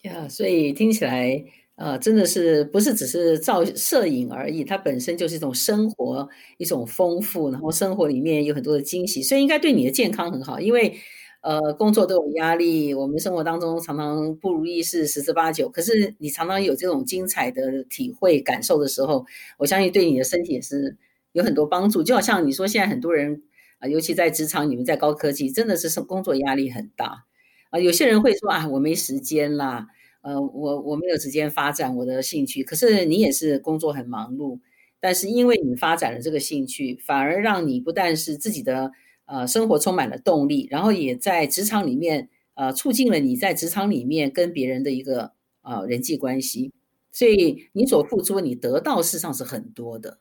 [0.01, 1.41] 呀，所以听起来。
[1.81, 10.59] 呃，真的是不是只是照摄影而已，它本身就是一种生活，一种丰富，然后生活里面有很多的惊喜，所以应该对你的健康很好。
[10.59, 10.95] 因为
[11.41, 15.69] 呃，工作都有压力，我们生活当中常常不如意事十之八九。
[15.69, 19.25] 可是你常常有这种精彩的体会感受的时候，
[19.57, 20.95] 我相信对你的身体也是
[21.31, 22.03] 有很多帮助。
[22.03, 23.41] 就好像你说，现在很多人
[23.79, 27.25] 啊，尤其在职场，你们在高科技，真的是工作压力很大
[27.71, 29.87] 啊，有些人会说啊，我没时间啦。
[30.21, 34.59] 呃，我我没有时间发展我的兴趣，可是你也是工作很忙碌，
[34.99, 38.91] 但是因为你发展了这个兴趣，反而让你不但是自己的
[39.25, 45.31] 呃生活充满了动力，然后也在职场里面呃促进了你在职场里面跟别人的一个
[45.63, 46.71] 呃人际关系，
[47.11, 50.19] 所以你所付出，你得到事实上是很多的。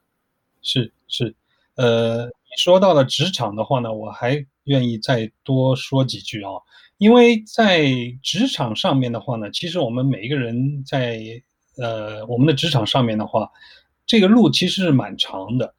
[0.62, 1.34] 是是，
[1.74, 6.52] 呃，说到了职场的话呢，我还愿意再多说几句啊，
[7.00, 7.88] 因为在
[8.22, 11.18] 职场上面的话呢，其实我们每一个人在
[11.78, 13.50] 呃我们的职场上面的话，
[14.06, 15.74] 这个路其实是蛮长的，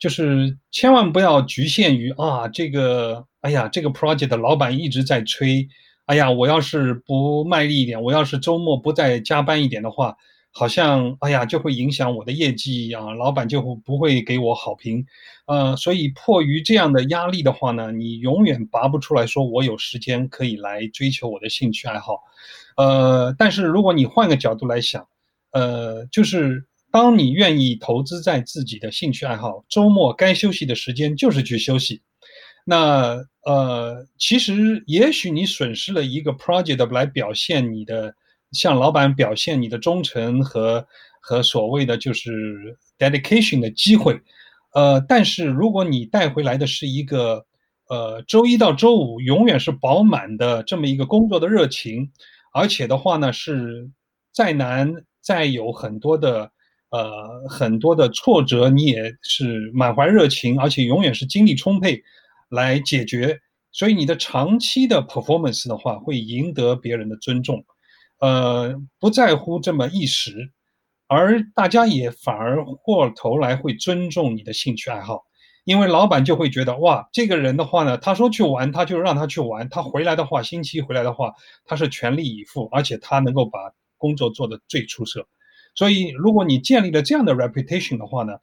[0.00, 5.68] 就是千万不要局限于啊这个，哎呀这个 project 老板一直在催，
[6.06, 10.16] 哎呀我要是不卖力一点，我要是周末不再加班一点的话。
[10.56, 15.04] 好像哎呀，就会影响我的业绩啊，老板就会不会给我好评，
[15.46, 22.20] 呃，所以迫于这样的压力的话呢，你永远拔不出来说我有时间可以来追求我的兴趣爱好，
[22.76, 25.04] 呃，但是如果你换个角度来想，
[25.50, 32.00] 呃，就是当你愿意投资在自己的兴趣爱好，周末该休息的时间就是去休息，
[32.64, 38.14] 那呃，其实也许你损失了一个 project 来表现你的。
[38.54, 40.86] 向老板表现你的忠诚和
[41.20, 44.20] 和所谓的就是 dedication 的机会，
[44.74, 47.44] 呃，但是如果你带回来的是一个
[47.88, 52.10] 呃周一到周五永远是饱满的这么一个工作的热情，
[52.52, 53.90] 而且的话呢是
[54.32, 56.50] 再难再有很多的
[56.90, 62.02] 呃很多的挫折，你也是满怀热情，而且永远是精力充沛
[62.50, 63.40] 来解决，
[63.72, 67.64] 所以你的长期的 performance 的话会赢得别人的尊重。
[68.24, 70.50] 呃，不在乎这么一时，
[71.08, 75.26] 而大家也反而过头来会尊重你的兴趣爱好，
[75.64, 81.34] 因为老板就会觉得哇，这个人的话呢，他说去玩，他就让他去玩，他回来的话，星期一回来的话，
[81.66, 83.58] 他是全力以赴，而且他能够把
[83.98, 85.28] 工作做得最出色。
[85.74, 88.38] 所以，如果你建立了这样的 reputation 的话呢，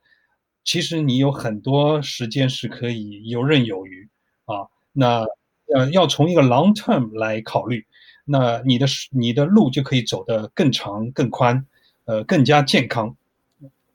[0.64, 4.08] 其实你有很多时间是可以游刃有余
[4.46, 4.70] 啊。
[4.94, 5.26] 那
[5.74, 7.88] 呃，要从一个 long term 来考虑。
[8.32, 11.66] 那你的你的路就可以走得更长、更宽，
[12.06, 13.16] 呃，更加健康。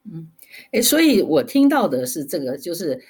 [0.05, 0.29] 嗯，
[0.73, 3.01] 诶，所以我听到的是这个，就是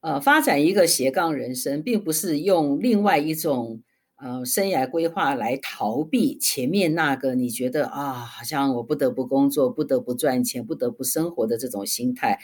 [0.00, 3.82] 呃，发展一个斜杠人生，并不是用另外一种
[4.16, 12.38] 呃生涯规划来逃避前面那个你觉得啊，好像我不得不工作、不得不赚钱、不得不生活的这种心态，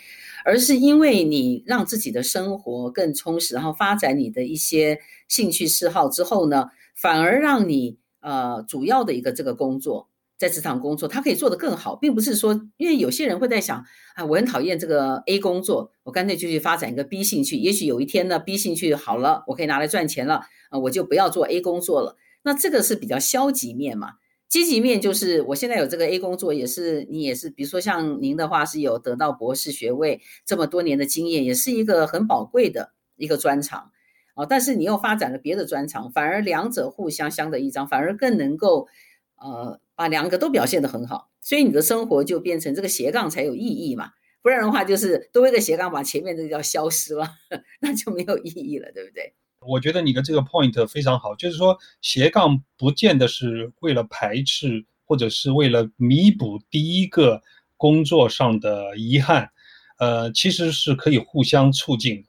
[0.44, 8.01] 而是因为你让自己的生活更充实，然后发展你的一些兴趣嗜好之后呢，反而让你。
[8.22, 10.08] 呃，主要的一个这个工作，
[10.38, 22.16] 在职场工作，他可以做得更好，并不是说，因为有些人会在想，啊，我很讨厌这个 A 工作，我干脆就去发展一个 B 兴趣，也许有一天呢，B 兴趣好了，我可以拿来赚钱了，啊，我就不要做 A 工作了。
[22.42, 24.14] 那这个是比较消极面嘛，
[24.48, 33.91] 积极面就是我现在有这个 A 工作，也是你也是，比如说像您的话是有得到博士学位，这么多年的经验，也是一个很宝贵的一个专长。
[34.34, 38.88] 啊，但是你又发展了别的专长，反而两者互相相得益彰，反而更能够，
[39.36, 47.28] 呃，把两个都表现得很好，所以你的生活就变成这个斜杠才有意义嘛，不然的话就是多一个斜杠，把前面这个叫消失了，
[47.80, 49.34] 那就没有意义了，对不对？
[49.60, 57.42] 我觉得你的这个 point 非常好，就是说斜杠不见得是为了排斥，或者是为了弥补第一个
[57.76, 59.50] 工作上的遗憾，
[59.98, 62.24] 呃，其实是可以互相促进。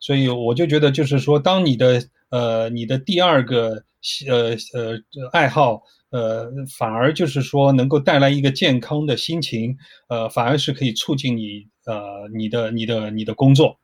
[0.00, 3.82] 所以我就觉得，就是说，当你的呃，你的第二个
[4.28, 4.98] 呃呃
[5.32, 9.76] 爱好呃，反而就是说能够带来一个健康的心情，
[10.08, 13.78] 呃，反而是可以促进你呃你的你的你的工作。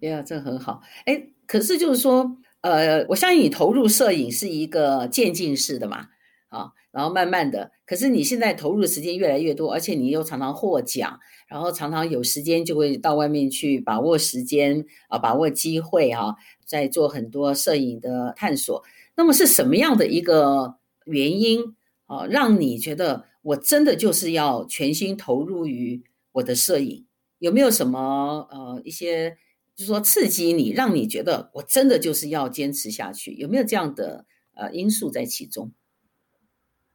[0.00, 0.82] 呀，这很好。
[1.06, 6.08] 哎，可是就是说，呃，我相信你投入摄影是一个渐进式的嘛，
[6.54, 11.18] 啊，然后慢慢的，可是你现在投入的时间越来越多，而且你又常常获奖。
[11.48, 18.82] 然后常常有时间就会到外面去把握时间啊，把握机会哈，在做很多摄影的探索。
[19.16, 27.04] 那么是什么样的一个原因啊，让你觉得我真的就是要全心投入于我的摄影？
[27.38, 29.36] 有没有什么呃一些，
[29.76, 33.32] 就是说刺激你，让你觉得我真的就是要坚持下去？
[33.34, 35.70] 有没有这样的呃因素在其中？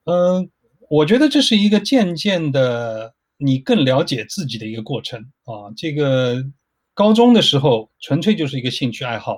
[0.10, 0.50] 嗯，
[0.90, 3.14] 我觉得这是一个渐渐的。
[3.42, 5.18] 你更了解自己的一个过程。
[5.46, 6.44] 啊，这个
[6.94, 9.38] 高中的时候纯粹就是一个兴趣爱好，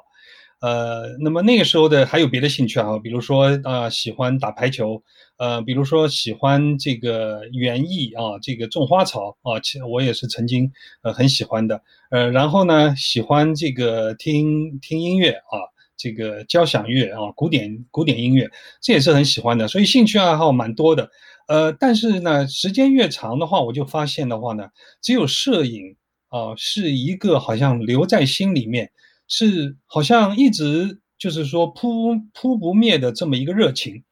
[0.59, 5.03] 呃，那么那个时候的还有别的兴趣爱好，比如说啊、喜欢打排球，
[5.37, 9.37] 呃，比如说喜欢这个园艺啊，这个种花草。
[9.43, 10.71] 啊，其实我也是曾经
[11.03, 11.79] 呃很喜欢的，
[12.09, 15.61] 呃，然后呢喜欢这个听听音乐啊，
[16.01, 18.49] 这个交响乐啊，古典古典音乐，
[18.81, 21.07] 这也是很喜欢的，所以兴趣爱好蛮多的。
[21.47, 24.67] 呃，但是呢，时间越长的话，我就发现的话呢，
[24.99, 25.95] 只有摄影
[26.29, 28.89] 啊，是一个好像留在心里面，
[29.27, 34.03] 是好像一直就是说扑扑不灭的这么一个热情。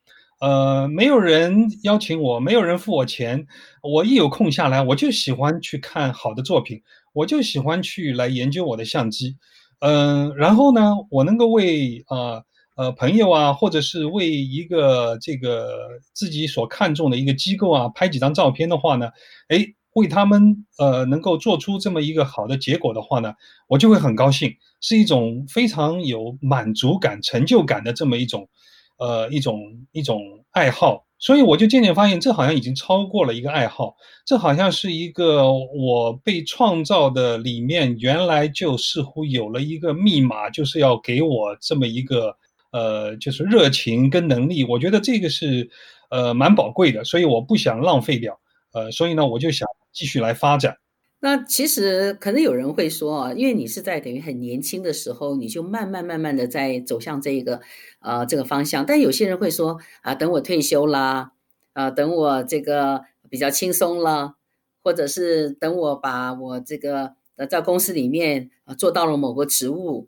[0.41, 3.47] 呃，没有人邀请我，没有人付我钱，
[3.81, 6.81] 我一有空下来，我就喜欢去看好的作品，
[7.13, 9.35] 我就喜欢去来研究我的相机。
[9.81, 12.43] 嗯、然后呢，我能够为啊
[12.75, 19.09] 呃，呃朋友啊，或者是为一个这个自己所看重的一个机构啊，拍几张照片的话呢，
[19.47, 23.33] 哎，为他们呃能够做出这么一个好的结果的话呢，
[23.67, 28.49] 我就会很高兴，是一种非常有满足感、成就感的这么一种
[28.97, 29.59] 呃一种
[29.91, 30.21] 一种
[30.51, 31.05] 爱好。
[31.19, 33.93] 所以我就渐渐发现，这好像已经超过了一个爱好，
[34.25, 42.33] 这好像是一个我被创造的里面原来就似乎有了一个密码，就是要给我这么一个
[42.71, 44.63] 呃，就是热情跟能力。
[44.63, 45.69] 我觉得这个是
[46.09, 48.39] 呃蛮宝贵的，所以我不想浪费掉，
[48.71, 50.77] 呃，所以呢，我就想继续来发展。
[51.21, 57.59] 那其实可能有人会说啊，因为你是在等于很年轻的时候，你就慢慢慢慢的在走向这个，
[57.99, 58.85] 呃，这个方向。
[58.85, 61.33] 但有些人会说啊，等我退休啦，
[61.73, 64.35] 啊，等我这个比较轻松了，
[64.81, 70.07] 或者是等我把我这个呃在公司里面啊做到了某个职务，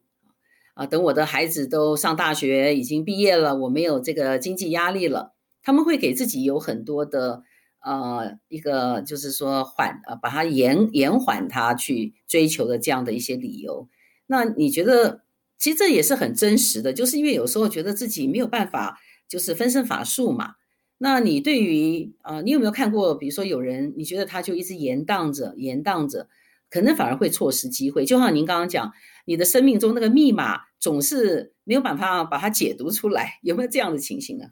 [0.76, 7.44] 啊，等我的孩子都上大学已经毕业了，我没有这个经济压力了，他们会给自己有很多的。
[7.84, 13.90] 呃，一个就是说缓呃，把它延延缓它去追求的这样的一些理由。
[14.28, 15.24] 那你觉得，
[15.58, 20.54] 其实这也是很真实的，就是因为有时候觉得自己没有办法，就是分身乏术嘛。
[21.00, 26.30] 那你对于呃，你有没有看过，比如说有人，你觉得他就一直延宕着，延宕着，
[26.70, 28.06] 可能反而会错失机会。
[28.06, 28.94] 就像您刚刚讲，
[29.26, 34.46] 你的生命中那个密码总是没有办法把它解读出来，有没有这样的情形呢？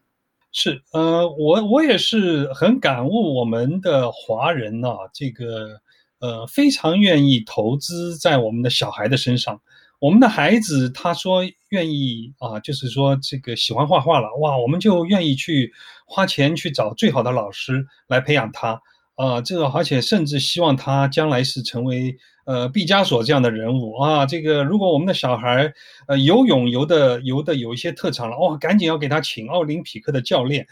[0.51, 5.79] 是，呃，我我也是很感悟我们的华人呐、这个
[6.19, 9.61] 呃非常愿意投资在我们的小孩的身上。
[9.99, 15.71] 我们的孩子他说愿意啊，就是说这个喜欢画画了，哇，我们就愿意去
[16.07, 18.81] 花钱去找最好的老师来培养他。
[19.15, 22.17] 啊，这个而且甚至希望他将来是成为
[22.49, 24.25] 呃毕加索这样的人物啊。
[24.25, 25.71] 这个如果我们的小孩
[26.07, 30.65] 呃游泳游的游的有一些特长了，哇，赶紧要给他请奥林匹克的教练。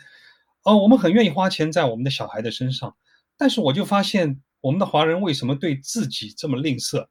[0.63, 2.95] 哦，我们很愿意花钱在我们的小孩的身上，
[3.38, 7.05] 但是我就发现我们的华人为什么对自己这么吝啬？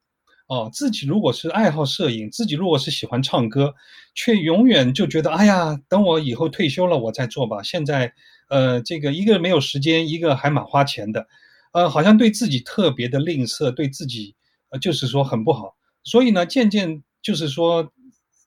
[0.49, 3.75] 哦，自己如果是爱好摄影，自己如果是喜欢唱歌，
[4.15, 7.63] 却永远就觉得哎呀，等我以后退休了我再做吧。
[7.63, 8.13] 现在。
[8.49, 11.27] 呃，这个一个没有时间，一个还蛮花钱的，
[11.73, 14.36] 呃，好像对自己特别的吝啬，对自己，
[14.71, 15.77] 呃，就是说很不好。
[16.05, 17.93] 所以呢，渐渐就是说，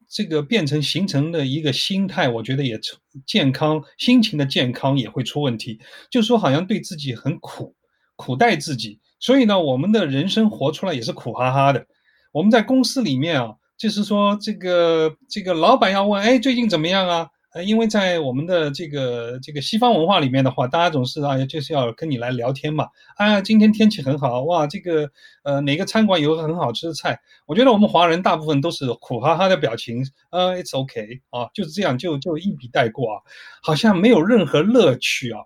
[0.10, 2.80] 这个变成形成的一个心态，我觉得也
[3.26, 5.80] 健康，心情的健康也会出问题。
[6.10, 7.76] 就说，好像对自己很苦，
[8.16, 9.00] 苦待自己。
[9.20, 11.86] 所以呢，我们的人生活出来也是苦哈哈的。
[12.32, 17.28] 我们在公司里面啊，就是说，这个这个老板要问，哎，最近怎么样啊？
[17.64, 22.88] 因为在我们的这个这个西方文化里面的话，大家总是啊，就是要跟你来聊天嘛。
[23.16, 25.10] 啊，今天天气很好，哇，这个
[25.44, 27.20] 呃哪个餐馆有很好吃的菜？
[27.46, 33.22] 我觉得我们华人大部分都是苦哈哈的表情，呃，it's OK 啊，就是这样就就一笔带过啊，
[33.62, 35.42] 好像没有任何乐趣啊。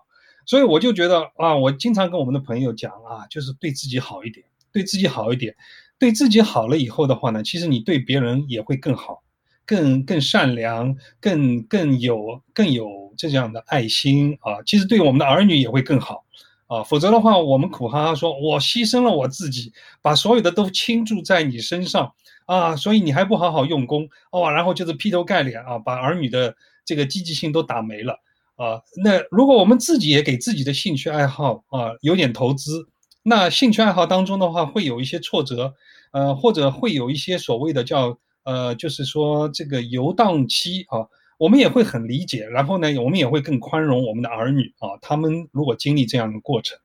[0.46, 5.56] 所以我就觉得啊，我经常跟我们的朋友讲啊，就是对自己好一点，对自己好一点，
[5.98, 9.23] 对自己好了以后的话呢，其实你对别人也会更好。
[9.66, 14.62] 更更善良，更更有更有这样的爱心啊！
[14.66, 16.24] 其实对我们的儿女也会更好
[16.66, 16.82] 啊！
[16.82, 22.12] 否则的话，我们苦哈哈说，我牺牲了我自己，把所有的都倾注在你身上
[22.46, 22.76] 啊！
[22.76, 26.54] 所以你还不好好用功哦，然后就是劈头盖脸啊，把儿女的
[26.84, 28.18] 这个积极性都打没了
[28.56, 28.82] 啊！
[29.02, 32.88] 那如果我们自己也给自己的兴趣爱好啊有点投资，
[33.22, 35.72] 那兴趣爱好当中的话会有一些挫折，
[36.12, 38.18] 呃，或者会有一些所谓的叫。
[38.44, 46.78] 呃，就是说这个游荡期啊，我们也会很理解，然后呢，我们也会更宽容我们的儿女啊，他们如果经历这样的过程，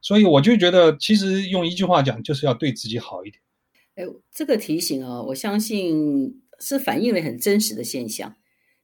[0.00, 3.40] 所以我就觉得，其实用一句话讲，就是要对自己好一点。
[3.96, 8.36] 哎，这个提醒啊，我相信是反映了很真实的现象。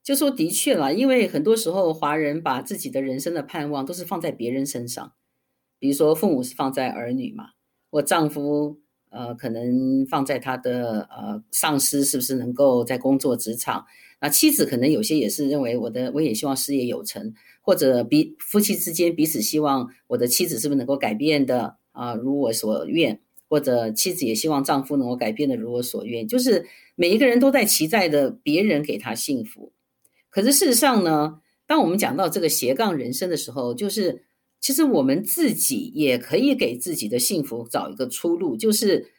[0.02, 5.12] 就说的确啦，因为很多时候华人把自己的人生的盼望都是放在别人身上，
[5.78, 7.50] 比如说父母是放在儿女嘛，
[7.90, 8.80] 我丈夫。
[9.10, 13.84] 呃，可能放在他的呃上司是不是能够在工作职场？
[14.20, 29.72] 那妻子可能有些也是认为我的，我也希望事业有成，或者彼夫妻之间彼此希望我的妻子是不是能够改变的啊，如我所愿，或者妻子也希望丈夫能够改变的如我所愿，就是每一个人都在期待着别人给他幸福。
[30.28, 34.24] 可是事实上呢，当我们讲到这个斜杠人生的时候，就是。
[34.60, 39.10] 其实我们自己也可以给自己的幸福找一个出路，就是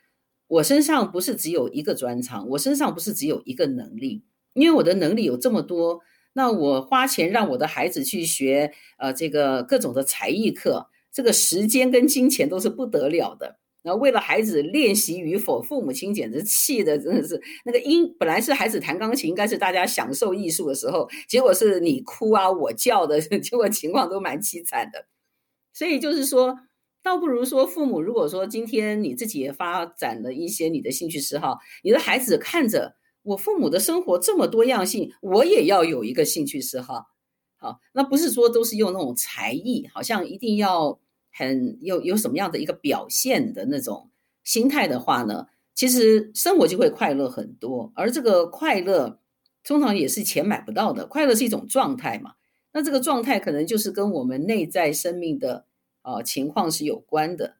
[0.47, 4.23] 我身上不是只有一个专长，我身上不是只有一个能力，
[4.53, 6.01] 因为我的能力有这么多，
[6.33, 13.57] 那我花钱让我的孩子去学，呃，这个各种的才艺课，这个时间跟金钱都是不得了的。
[13.83, 25.07] 然后为了孩子练习与否，父母亲简直气的真的是那个音，本来是孩子弹钢琴，应该是大家享受艺术的时候，结果是你哭啊我叫的， 结果情况都蛮凄惨的。
[25.73, 26.57] 所以就是说，
[27.03, 37.07] 倒不如说父母如果说今天你自己也发展了一些你的兴趣嗜好，你的孩子看着我父母的生活这么多样性，我也要有一个兴趣嗜好。
[37.57, 40.99] 好，那不是说都是用那种才艺，好像一定要。
[41.33, 44.11] 很有有什么样的一个表现的那种
[44.43, 47.89] 心态的话呢，其实生活就会快乐很多。
[47.95, 49.21] 而这个快乐
[49.63, 52.33] 通常也是钱买不到的，快乐是一种状态嘛。
[52.73, 55.65] 那这个状态可能就是跟我们内在生命的、
[56.03, 57.55] 呃、情况是有关的。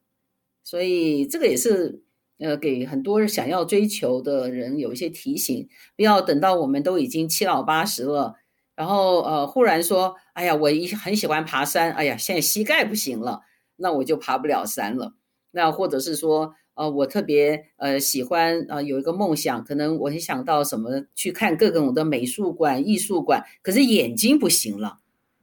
[0.64, 2.02] 所以这个也是
[2.38, 8.36] 呃给很多想要追求的人有一些提醒，不要等到我们都已经七老八十了，
[8.76, 13.42] 然后呃忽然说，哎呀，我一很喜欢爬山，哎呀，现在膝盖不行了。
[13.78, 15.16] 那我就爬不了山了。
[15.50, 25.01] 那或者是说，呃，我特别呃喜欢啊、呃，有一个梦想，可能我很想到什么去看各种的美术馆、艺术馆，可是眼睛不行了。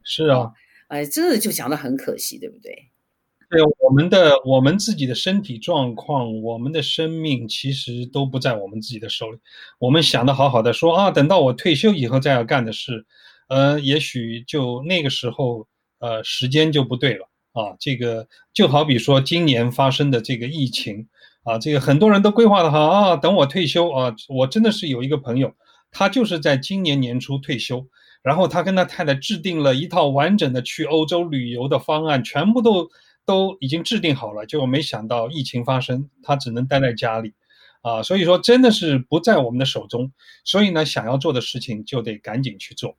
[0.09, 0.51] 是啊，
[0.87, 2.89] 哎、呃，这就讲的很可惜，对不对？
[3.47, 9.37] 对，我们的我们自己的身体状况，我们的生命其实都不在我们自己的手里。
[9.77, 13.05] 我们想的好好的说啊，等到我退休以后再要干的事，
[13.49, 15.67] 呃，也许就那个时候，
[15.99, 17.29] 呃，时间就不对了。
[17.51, 21.07] 啊，这个就好比说今年发生的这个疫情，
[21.43, 25.53] 啊，这个很多人都规划的好啊，等我退休啊，我真的是有一个朋友，
[25.91, 27.87] 他就是在今年年初退休，
[28.21, 32.89] 然后他跟他太太制定了一套完整的去欧洲旅游的方案，全部都
[33.25, 37.33] 都已经制定好了，结果没想到疫情发生，他只能待在家里，
[37.81, 40.11] 啊，所以说真的是不在我们的手中，
[40.43, 42.95] 所以呢，想要做的事情就得赶紧去做。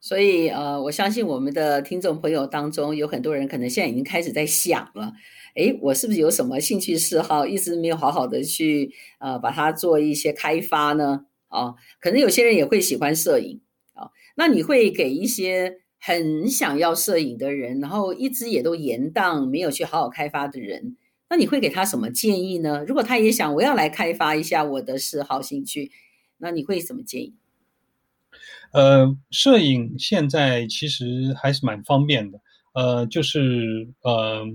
[0.00, 5.12] 所以，呃，我相信我们的听众朋友当中有很多人可能现在已经开始在想了，
[5.56, 11.22] 诶，我是不是有什么兴趣嗜好一直没有好好的去呃把它做一些开发呢？
[11.48, 13.60] 啊，可能有些人也会喜欢摄影，
[14.38, 20.96] 那你会给一些很想要摄影的人，然后一直也都延宕没有去好好开发的人，
[21.28, 22.84] 那你会给他什么建议呢？
[22.86, 25.90] 如果他也想我要来开发一下我的嗜好兴趣，
[26.36, 27.34] 那你会怎么建议？
[28.70, 32.40] 呃，摄影现在其实还是蛮方便的，
[32.74, 34.46] 呃，就是呃，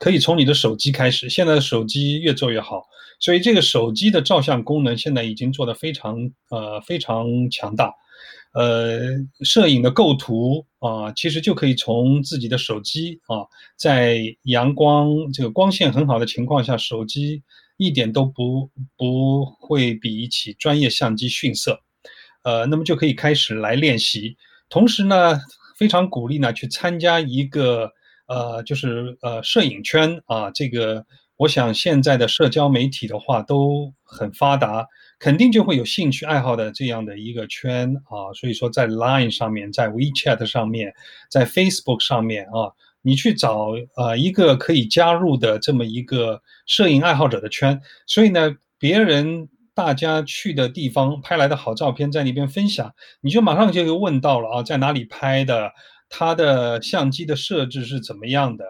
[0.00, 1.28] 可以从你的手机开始。
[1.28, 2.82] 现在的手机越做越好，
[3.20, 7.94] 所以这个手机的照相功能现在已经做得非常呃非常强大。
[8.56, 9.00] 呃，
[9.42, 13.44] 摄影的构图啊，其实就可以从自己的手机啊，
[13.76, 17.42] 在阳光这个光线很好的情况下，手机
[17.76, 21.78] 一点都不不会比起专业相机逊色。
[22.44, 24.38] 呃，那么就可以开始来练习。
[24.70, 25.38] 同时呢，
[25.76, 27.92] 非常鼓励呢去参加一个
[28.26, 30.50] 呃，就是呃摄影圈啊。
[30.50, 31.04] 这个
[31.36, 34.86] 我想现在的社交媒体的话都很发达，
[35.18, 38.32] 肯定就会有兴趣爱好的这样的一个圈啊。
[38.34, 40.94] 所以说，在 Line 上面，在 WeChat 上面，
[41.30, 47.80] 在 Facebook 上面啊，你去找呃一个可以加入的这么一个摄影爱好者的圈。
[48.06, 49.48] 所以呢，别人。
[49.76, 55.70] 大家去的地方拍来的好照片，在那边分享，你就马上就会问到了啊，在哪里拍的？
[56.08, 58.64] 他的相机的设置是怎么样的？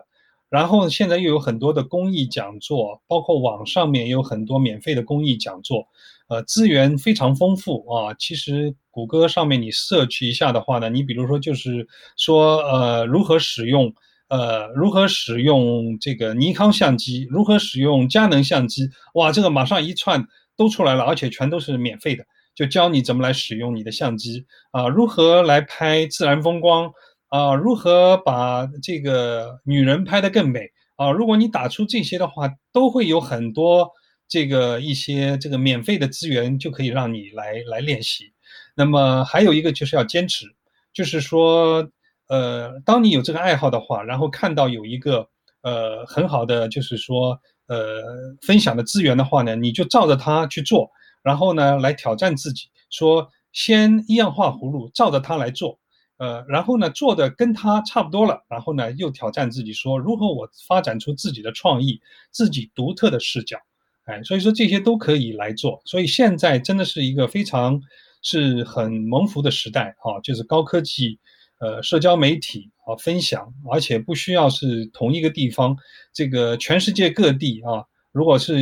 [0.49, 5.87] 然后现在又有很多的公益讲座，包括网上面也有很多免费的公益讲座，
[6.29, 8.15] 呃，资源非常丰富啊。
[8.19, 13.93] 其实谷歌上面你 search 一下的话呢，你比如说就是说呃如何使用
[14.29, 20.27] 呃如何使用这个尼康相机，如何使用佳能相机，哇，这个马上一串。
[20.59, 22.25] 都出来了，而且全都是免费的，
[22.55, 26.91] 就教你怎么来使用你的相机啊，如何来拍自然风光
[27.29, 31.11] 啊，如何把这个女人拍得更美啊。
[31.11, 33.91] 如果你打出这些的话，都会有很多
[34.29, 38.33] 这个一些这个免费的资源，就可以让你来来练习。
[38.75, 40.47] 那么还有一个就是要坚持，
[40.93, 41.89] 就是说，
[42.29, 45.29] 呃，当你有这个爱好的话，然后看到有一个
[45.63, 47.41] 呃很好的，就是说。
[47.69, 48.01] 呃，
[48.43, 50.89] 分享的资源的话呢，你就照着它去做，
[51.21, 55.77] 然后呢，来挑战自己，说先一样画葫芦，照着它来做，
[56.19, 62.01] 呃，然后呢，做的跟它差不多了，然后呢，又挑战自己，说如何我发展出自己的创意，
[62.31, 63.59] 自己独特的视角，
[64.07, 67.81] 哎，所以说这些都可以来做，所以现在真的是一个非常
[68.23, 71.21] 是很蒙福的时代啊，就是高科技。
[71.59, 75.75] 呃，社交媒体啊，分享，而且不需要是同一个地方，
[76.13, 77.83] 这个全世界各地啊，
[78.13, 78.55] 如果是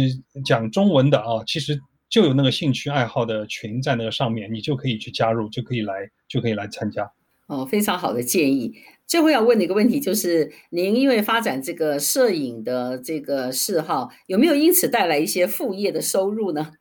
[0.44, 1.76] 讲中文的啊，其实
[2.08, 7.10] 就有那个兴趣爱好的群在那个上面，你就可以去加入，就可以来，就可以来参加。
[7.48, 8.72] 哦，非常好的建议。
[9.06, 16.72] 最后要问的一个问题就是，您因为发展这个摄影的这个嗜好，有没有因此带来一些副业的收入呢？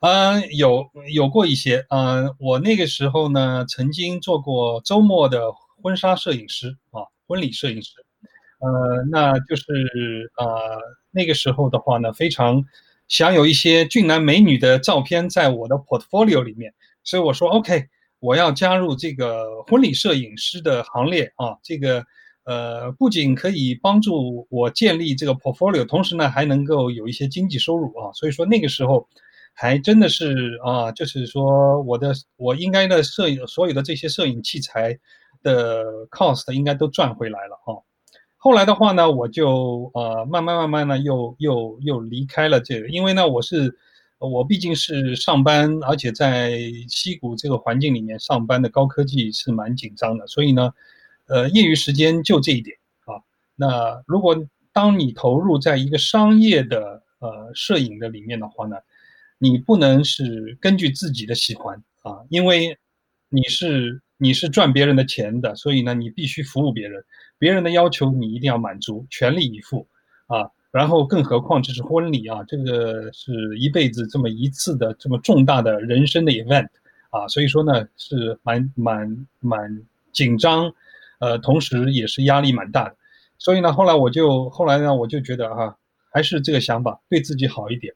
[0.00, 1.84] 嗯，有有过一些。
[1.88, 5.52] 嗯，我那个时候呢，曾经做过周末的
[5.82, 7.92] 婚纱摄影师啊，婚礼摄影师。
[8.60, 9.64] 呃，那就是
[10.36, 10.46] 呃，
[11.10, 12.62] 那个时候的话呢，非常
[13.08, 17.88] 想有一些俊男美女的照片在我的 portfolio 里面，所以我说 OK。
[18.20, 21.56] 我要加入这个婚礼摄影师的行列啊！
[21.62, 22.04] 这个
[22.44, 28.12] 呃，不仅可以帮助我建立这个 portfolio，同时呢，还能够有一些经济收入啊！
[28.12, 29.08] 所以说那个时候，
[29.54, 34.98] 还真的是啊，就是说我的我应该的摄影所有的这些摄影器材
[35.42, 37.80] 的 cost 应该都赚回来了啊！
[38.36, 43.78] 后来的话呢，我就呃慢慢慢慢呢又又又离开了这个，因为呢我是。
[44.28, 46.58] 我毕竟是上班，而且在
[46.88, 50.74] 西谷这个环境里面上班的高科技是蛮紧张的，所以呢，
[51.26, 53.24] 呃，业余时间就这一点啊。
[53.56, 54.36] 那如果
[54.72, 58.76] 当你投入在一个商业的呃摄影的里面的话呢，
[59.38, 62.78] 你不能是根据自己的喜欢啊，因为
[63.30, 67.02] 你是你是赚别人的钱的，所以呢，你必须服务别人，
[67.38, 69.88] 别人的要求你一定要满足，全力以赴
[70.26, 70.50] 啊。
[70.72, 76.68] 然后，更何况这是婚礼啊，这个是一辈子这么一次的这么重大的人生的 event
[77.10, 80.72] 啊，所以说呢是蛮蛮蛮紧张，
[81.18, 82.94] 呃，同时也是压力蛮大的。
[83.36, 85.76] 所以呢，后来我就后来呢，我就觉得哈、
[86.12, 87.92] 还是这个想法对自己好一点，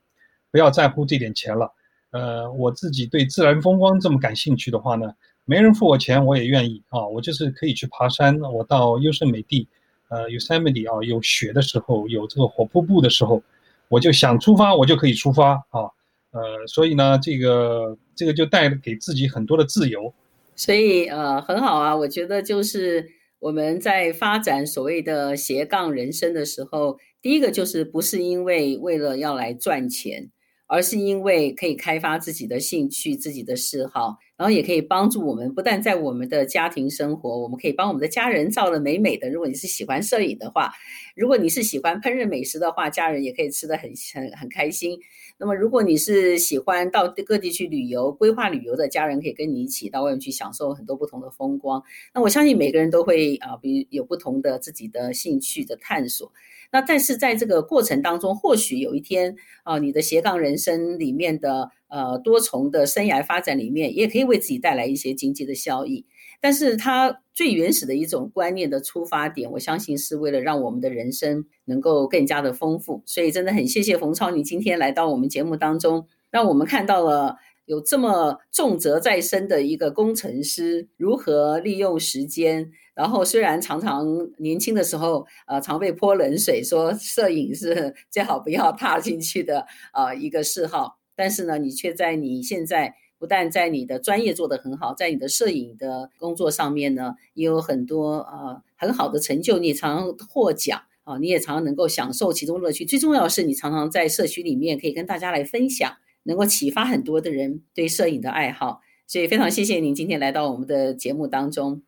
[0.50, 1.72] 不要在乎这点钱了。
[2.10, 5.12] 呃，我自己对自然风光这么感兴趣的话呢，
[5.44, 9.68] 没人付我钱我也愿意啊，我就是可以去爬山，我到优胜美地。
[10.14, 13.42] 呃，Yosemite 啊，有雪的时候，有这个火瀑布的时候，
[13.88, 15.90] 我就想出发，我就可以出发啊。
[16.30, 20.14] 呃，所以呢，这个这个就带给自己很多的自由。
[20.54, 23.08] 所以呃，很好啊，我觉得就是
[23.40, 30.30] 我们在发展所谓的斜杠人生的时候，第一个就是不是因为为了要来赚钱，
[30.68, 34.18] 而是因为可以开发自己的兴趣、自己的嗜好。
[34.36, 39.30] 然后也可以帮助我们，不但在我们的家庭生活，我们可以帮我们的家人照的美美的。
[39.30, 40.72] 如果你是喜欢摄影的话，
[41.14, 44.98] 如果你是喜欢烹饪美食的话，家人也可以吃得很很很开心。
[45.38, 51.82] 那么，如果你是喜欢到各地去旅游、规划旅游的家人，可以跟你一起到外面去享受很多不同的风光。
[52.12, 56.32] 那我相信每个人都会啊，比如有不同的自己的兴趣的探索。
[56.72, 66.04] 那但是在这个过程当中，或许有一天啊，你的斜杠人生里面的呃多重的生涯发展里面，也可以为自己带来一些经济的效益。
[66.40, 73.02] 但是它最原始的一种观念的出发点，我相信是为了让我们的人生能够更加的丰富。
[73.06, 77.36] 所以真的很谢谢冯超，你今天来到我们节目当中，让我们看到了。
[77.66, 82.70] 有这么重责在身的一个工程师，如何利用时间？
[82.94, 89.64] 然后虽然常常年轻的时候，呃，常被泼冷水，说摄影是最好不要踏进去的，
[89.94, 90.98] 呃，一个嗜好。
[91.14, 102.84] 但是呢，你却在你现在不但在你的专业做得很好，在你的摄影的工作上面呢，也有很多呃很好的成就，你也常获奖啊，你也常常能够享受其中乐趣。
[102.84, 105.96] 最重要的是，你常常在社区里面可以跟大家来分享。
[106.26, 111.82] 能够启发很多的人对摄影的爱好，所以非常谢谢您今天来到我们的节目当中。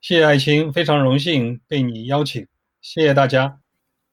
[0.00, 2.46] 谢谢爱青，非常荣幸被你邀请，
[2.80, 3.63] 谢谢大家。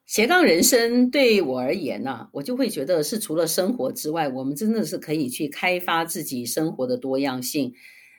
[0.05, 7.73] 斜杠人生对我而言呢、我就会觉得是除了生活之外，我们真的是可以去开发自己生活的多样性。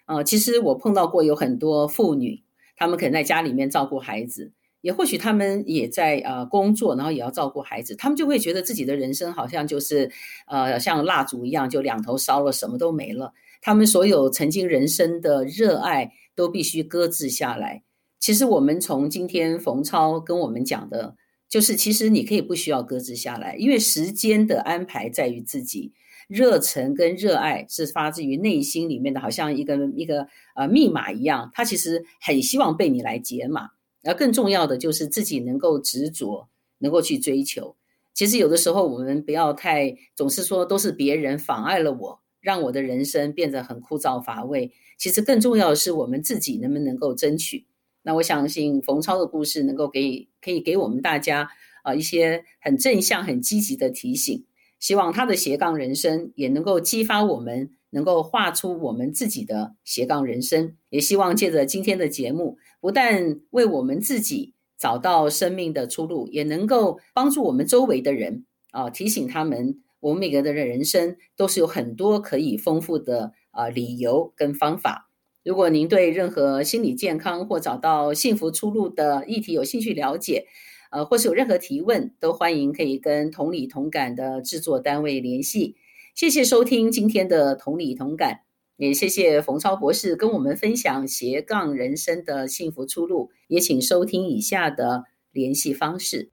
[0.07, 2.43] 呃，其实我碰到过有很多妇女，
[2.77, 4.53] 她们可能在家里面照顾孩子。
[4.81, 10.11] 也或许她们也在呃工作，然后也要照顾孩子，她们就会觉得自己的人生好像就是
[10.47, 13.33] 呃像蜡烛一样，就两头烧了，什么都没了。
[13.61, 17.85] 他们所有曾经人生的热爱都必须搁置下来。
[18.19, 21.15] 其实我们从今天冯超跟我们讲的，
[21.53, 25.93] 就是其实你可以不需要搁置下来，因为时间的安排在于自己，
[26.27, 30.27] 热忱跟热爱是发自于内心里面的，好像一个一个
[30.57, 33.69] 呃密码一样，他其实很希望被你来解码。
[34.03, 36.49] 而更重要的就是自己能够执着，
[36.79, 37.77] 能够去追求。
[38.15, 44.73] 其实有的时候我们不要太总是说都是别人妨碍了我，让我的人生变得很枯燥乏味。
[44.97, 47.67] 其实更重要的是我们自己能不能够争取。
[48.03, 51.49] 那我相信冯超的故事能够给可以给我们大家
[51.83, 54.45] 啊一些很正向、很积极的提醒。
[54.79, 57.71] 希望他的斜杠人生也能够激发我们。
[57.95, 75.11] 能够画出我们自己的斜杠人生，也希望借着今天的节目，不但为我们自己找到生命的出路，也能够帮助我们周围的人啊，提醒他们，我们每个人的人生都是有很多可以丰富的啊理由跟方法。
[75.45, 80.47] 如果您对任何心理健康或找到幸福出路的议题有兴趣了解，
[80.93, 85.75] 呃，或是有任何提问，都欢迎可以跟同理同感的制作单位联系。
[86.15, 88.43] 谢谢收听今天的同理同感，
[88.77, 93.31] 也谢谢冯超博士跟我们分享斜杠人生的幸福出路。
[93.49, 96.31] 也请收听以下的联系方式。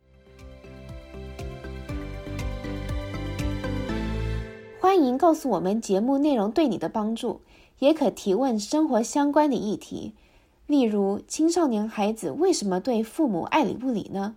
[4.79, 7.41] 欢迎告诉我们节目内容对你的帮助，
[7.79, 10.13] 也可提问生活相关的议题，
[10.67, 14.35] 例如青少年孩子为什么对父母爱理不理呢？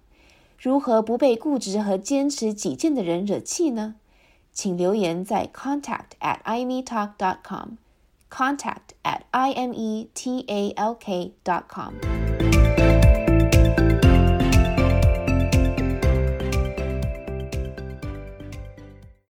[0.58, 3.96] 如何不被固执和坚持己见的人惹气呢？
[4.52, 12.31] 请留言在 contact at imetalk dot com，contact at i m e t a l k dot com。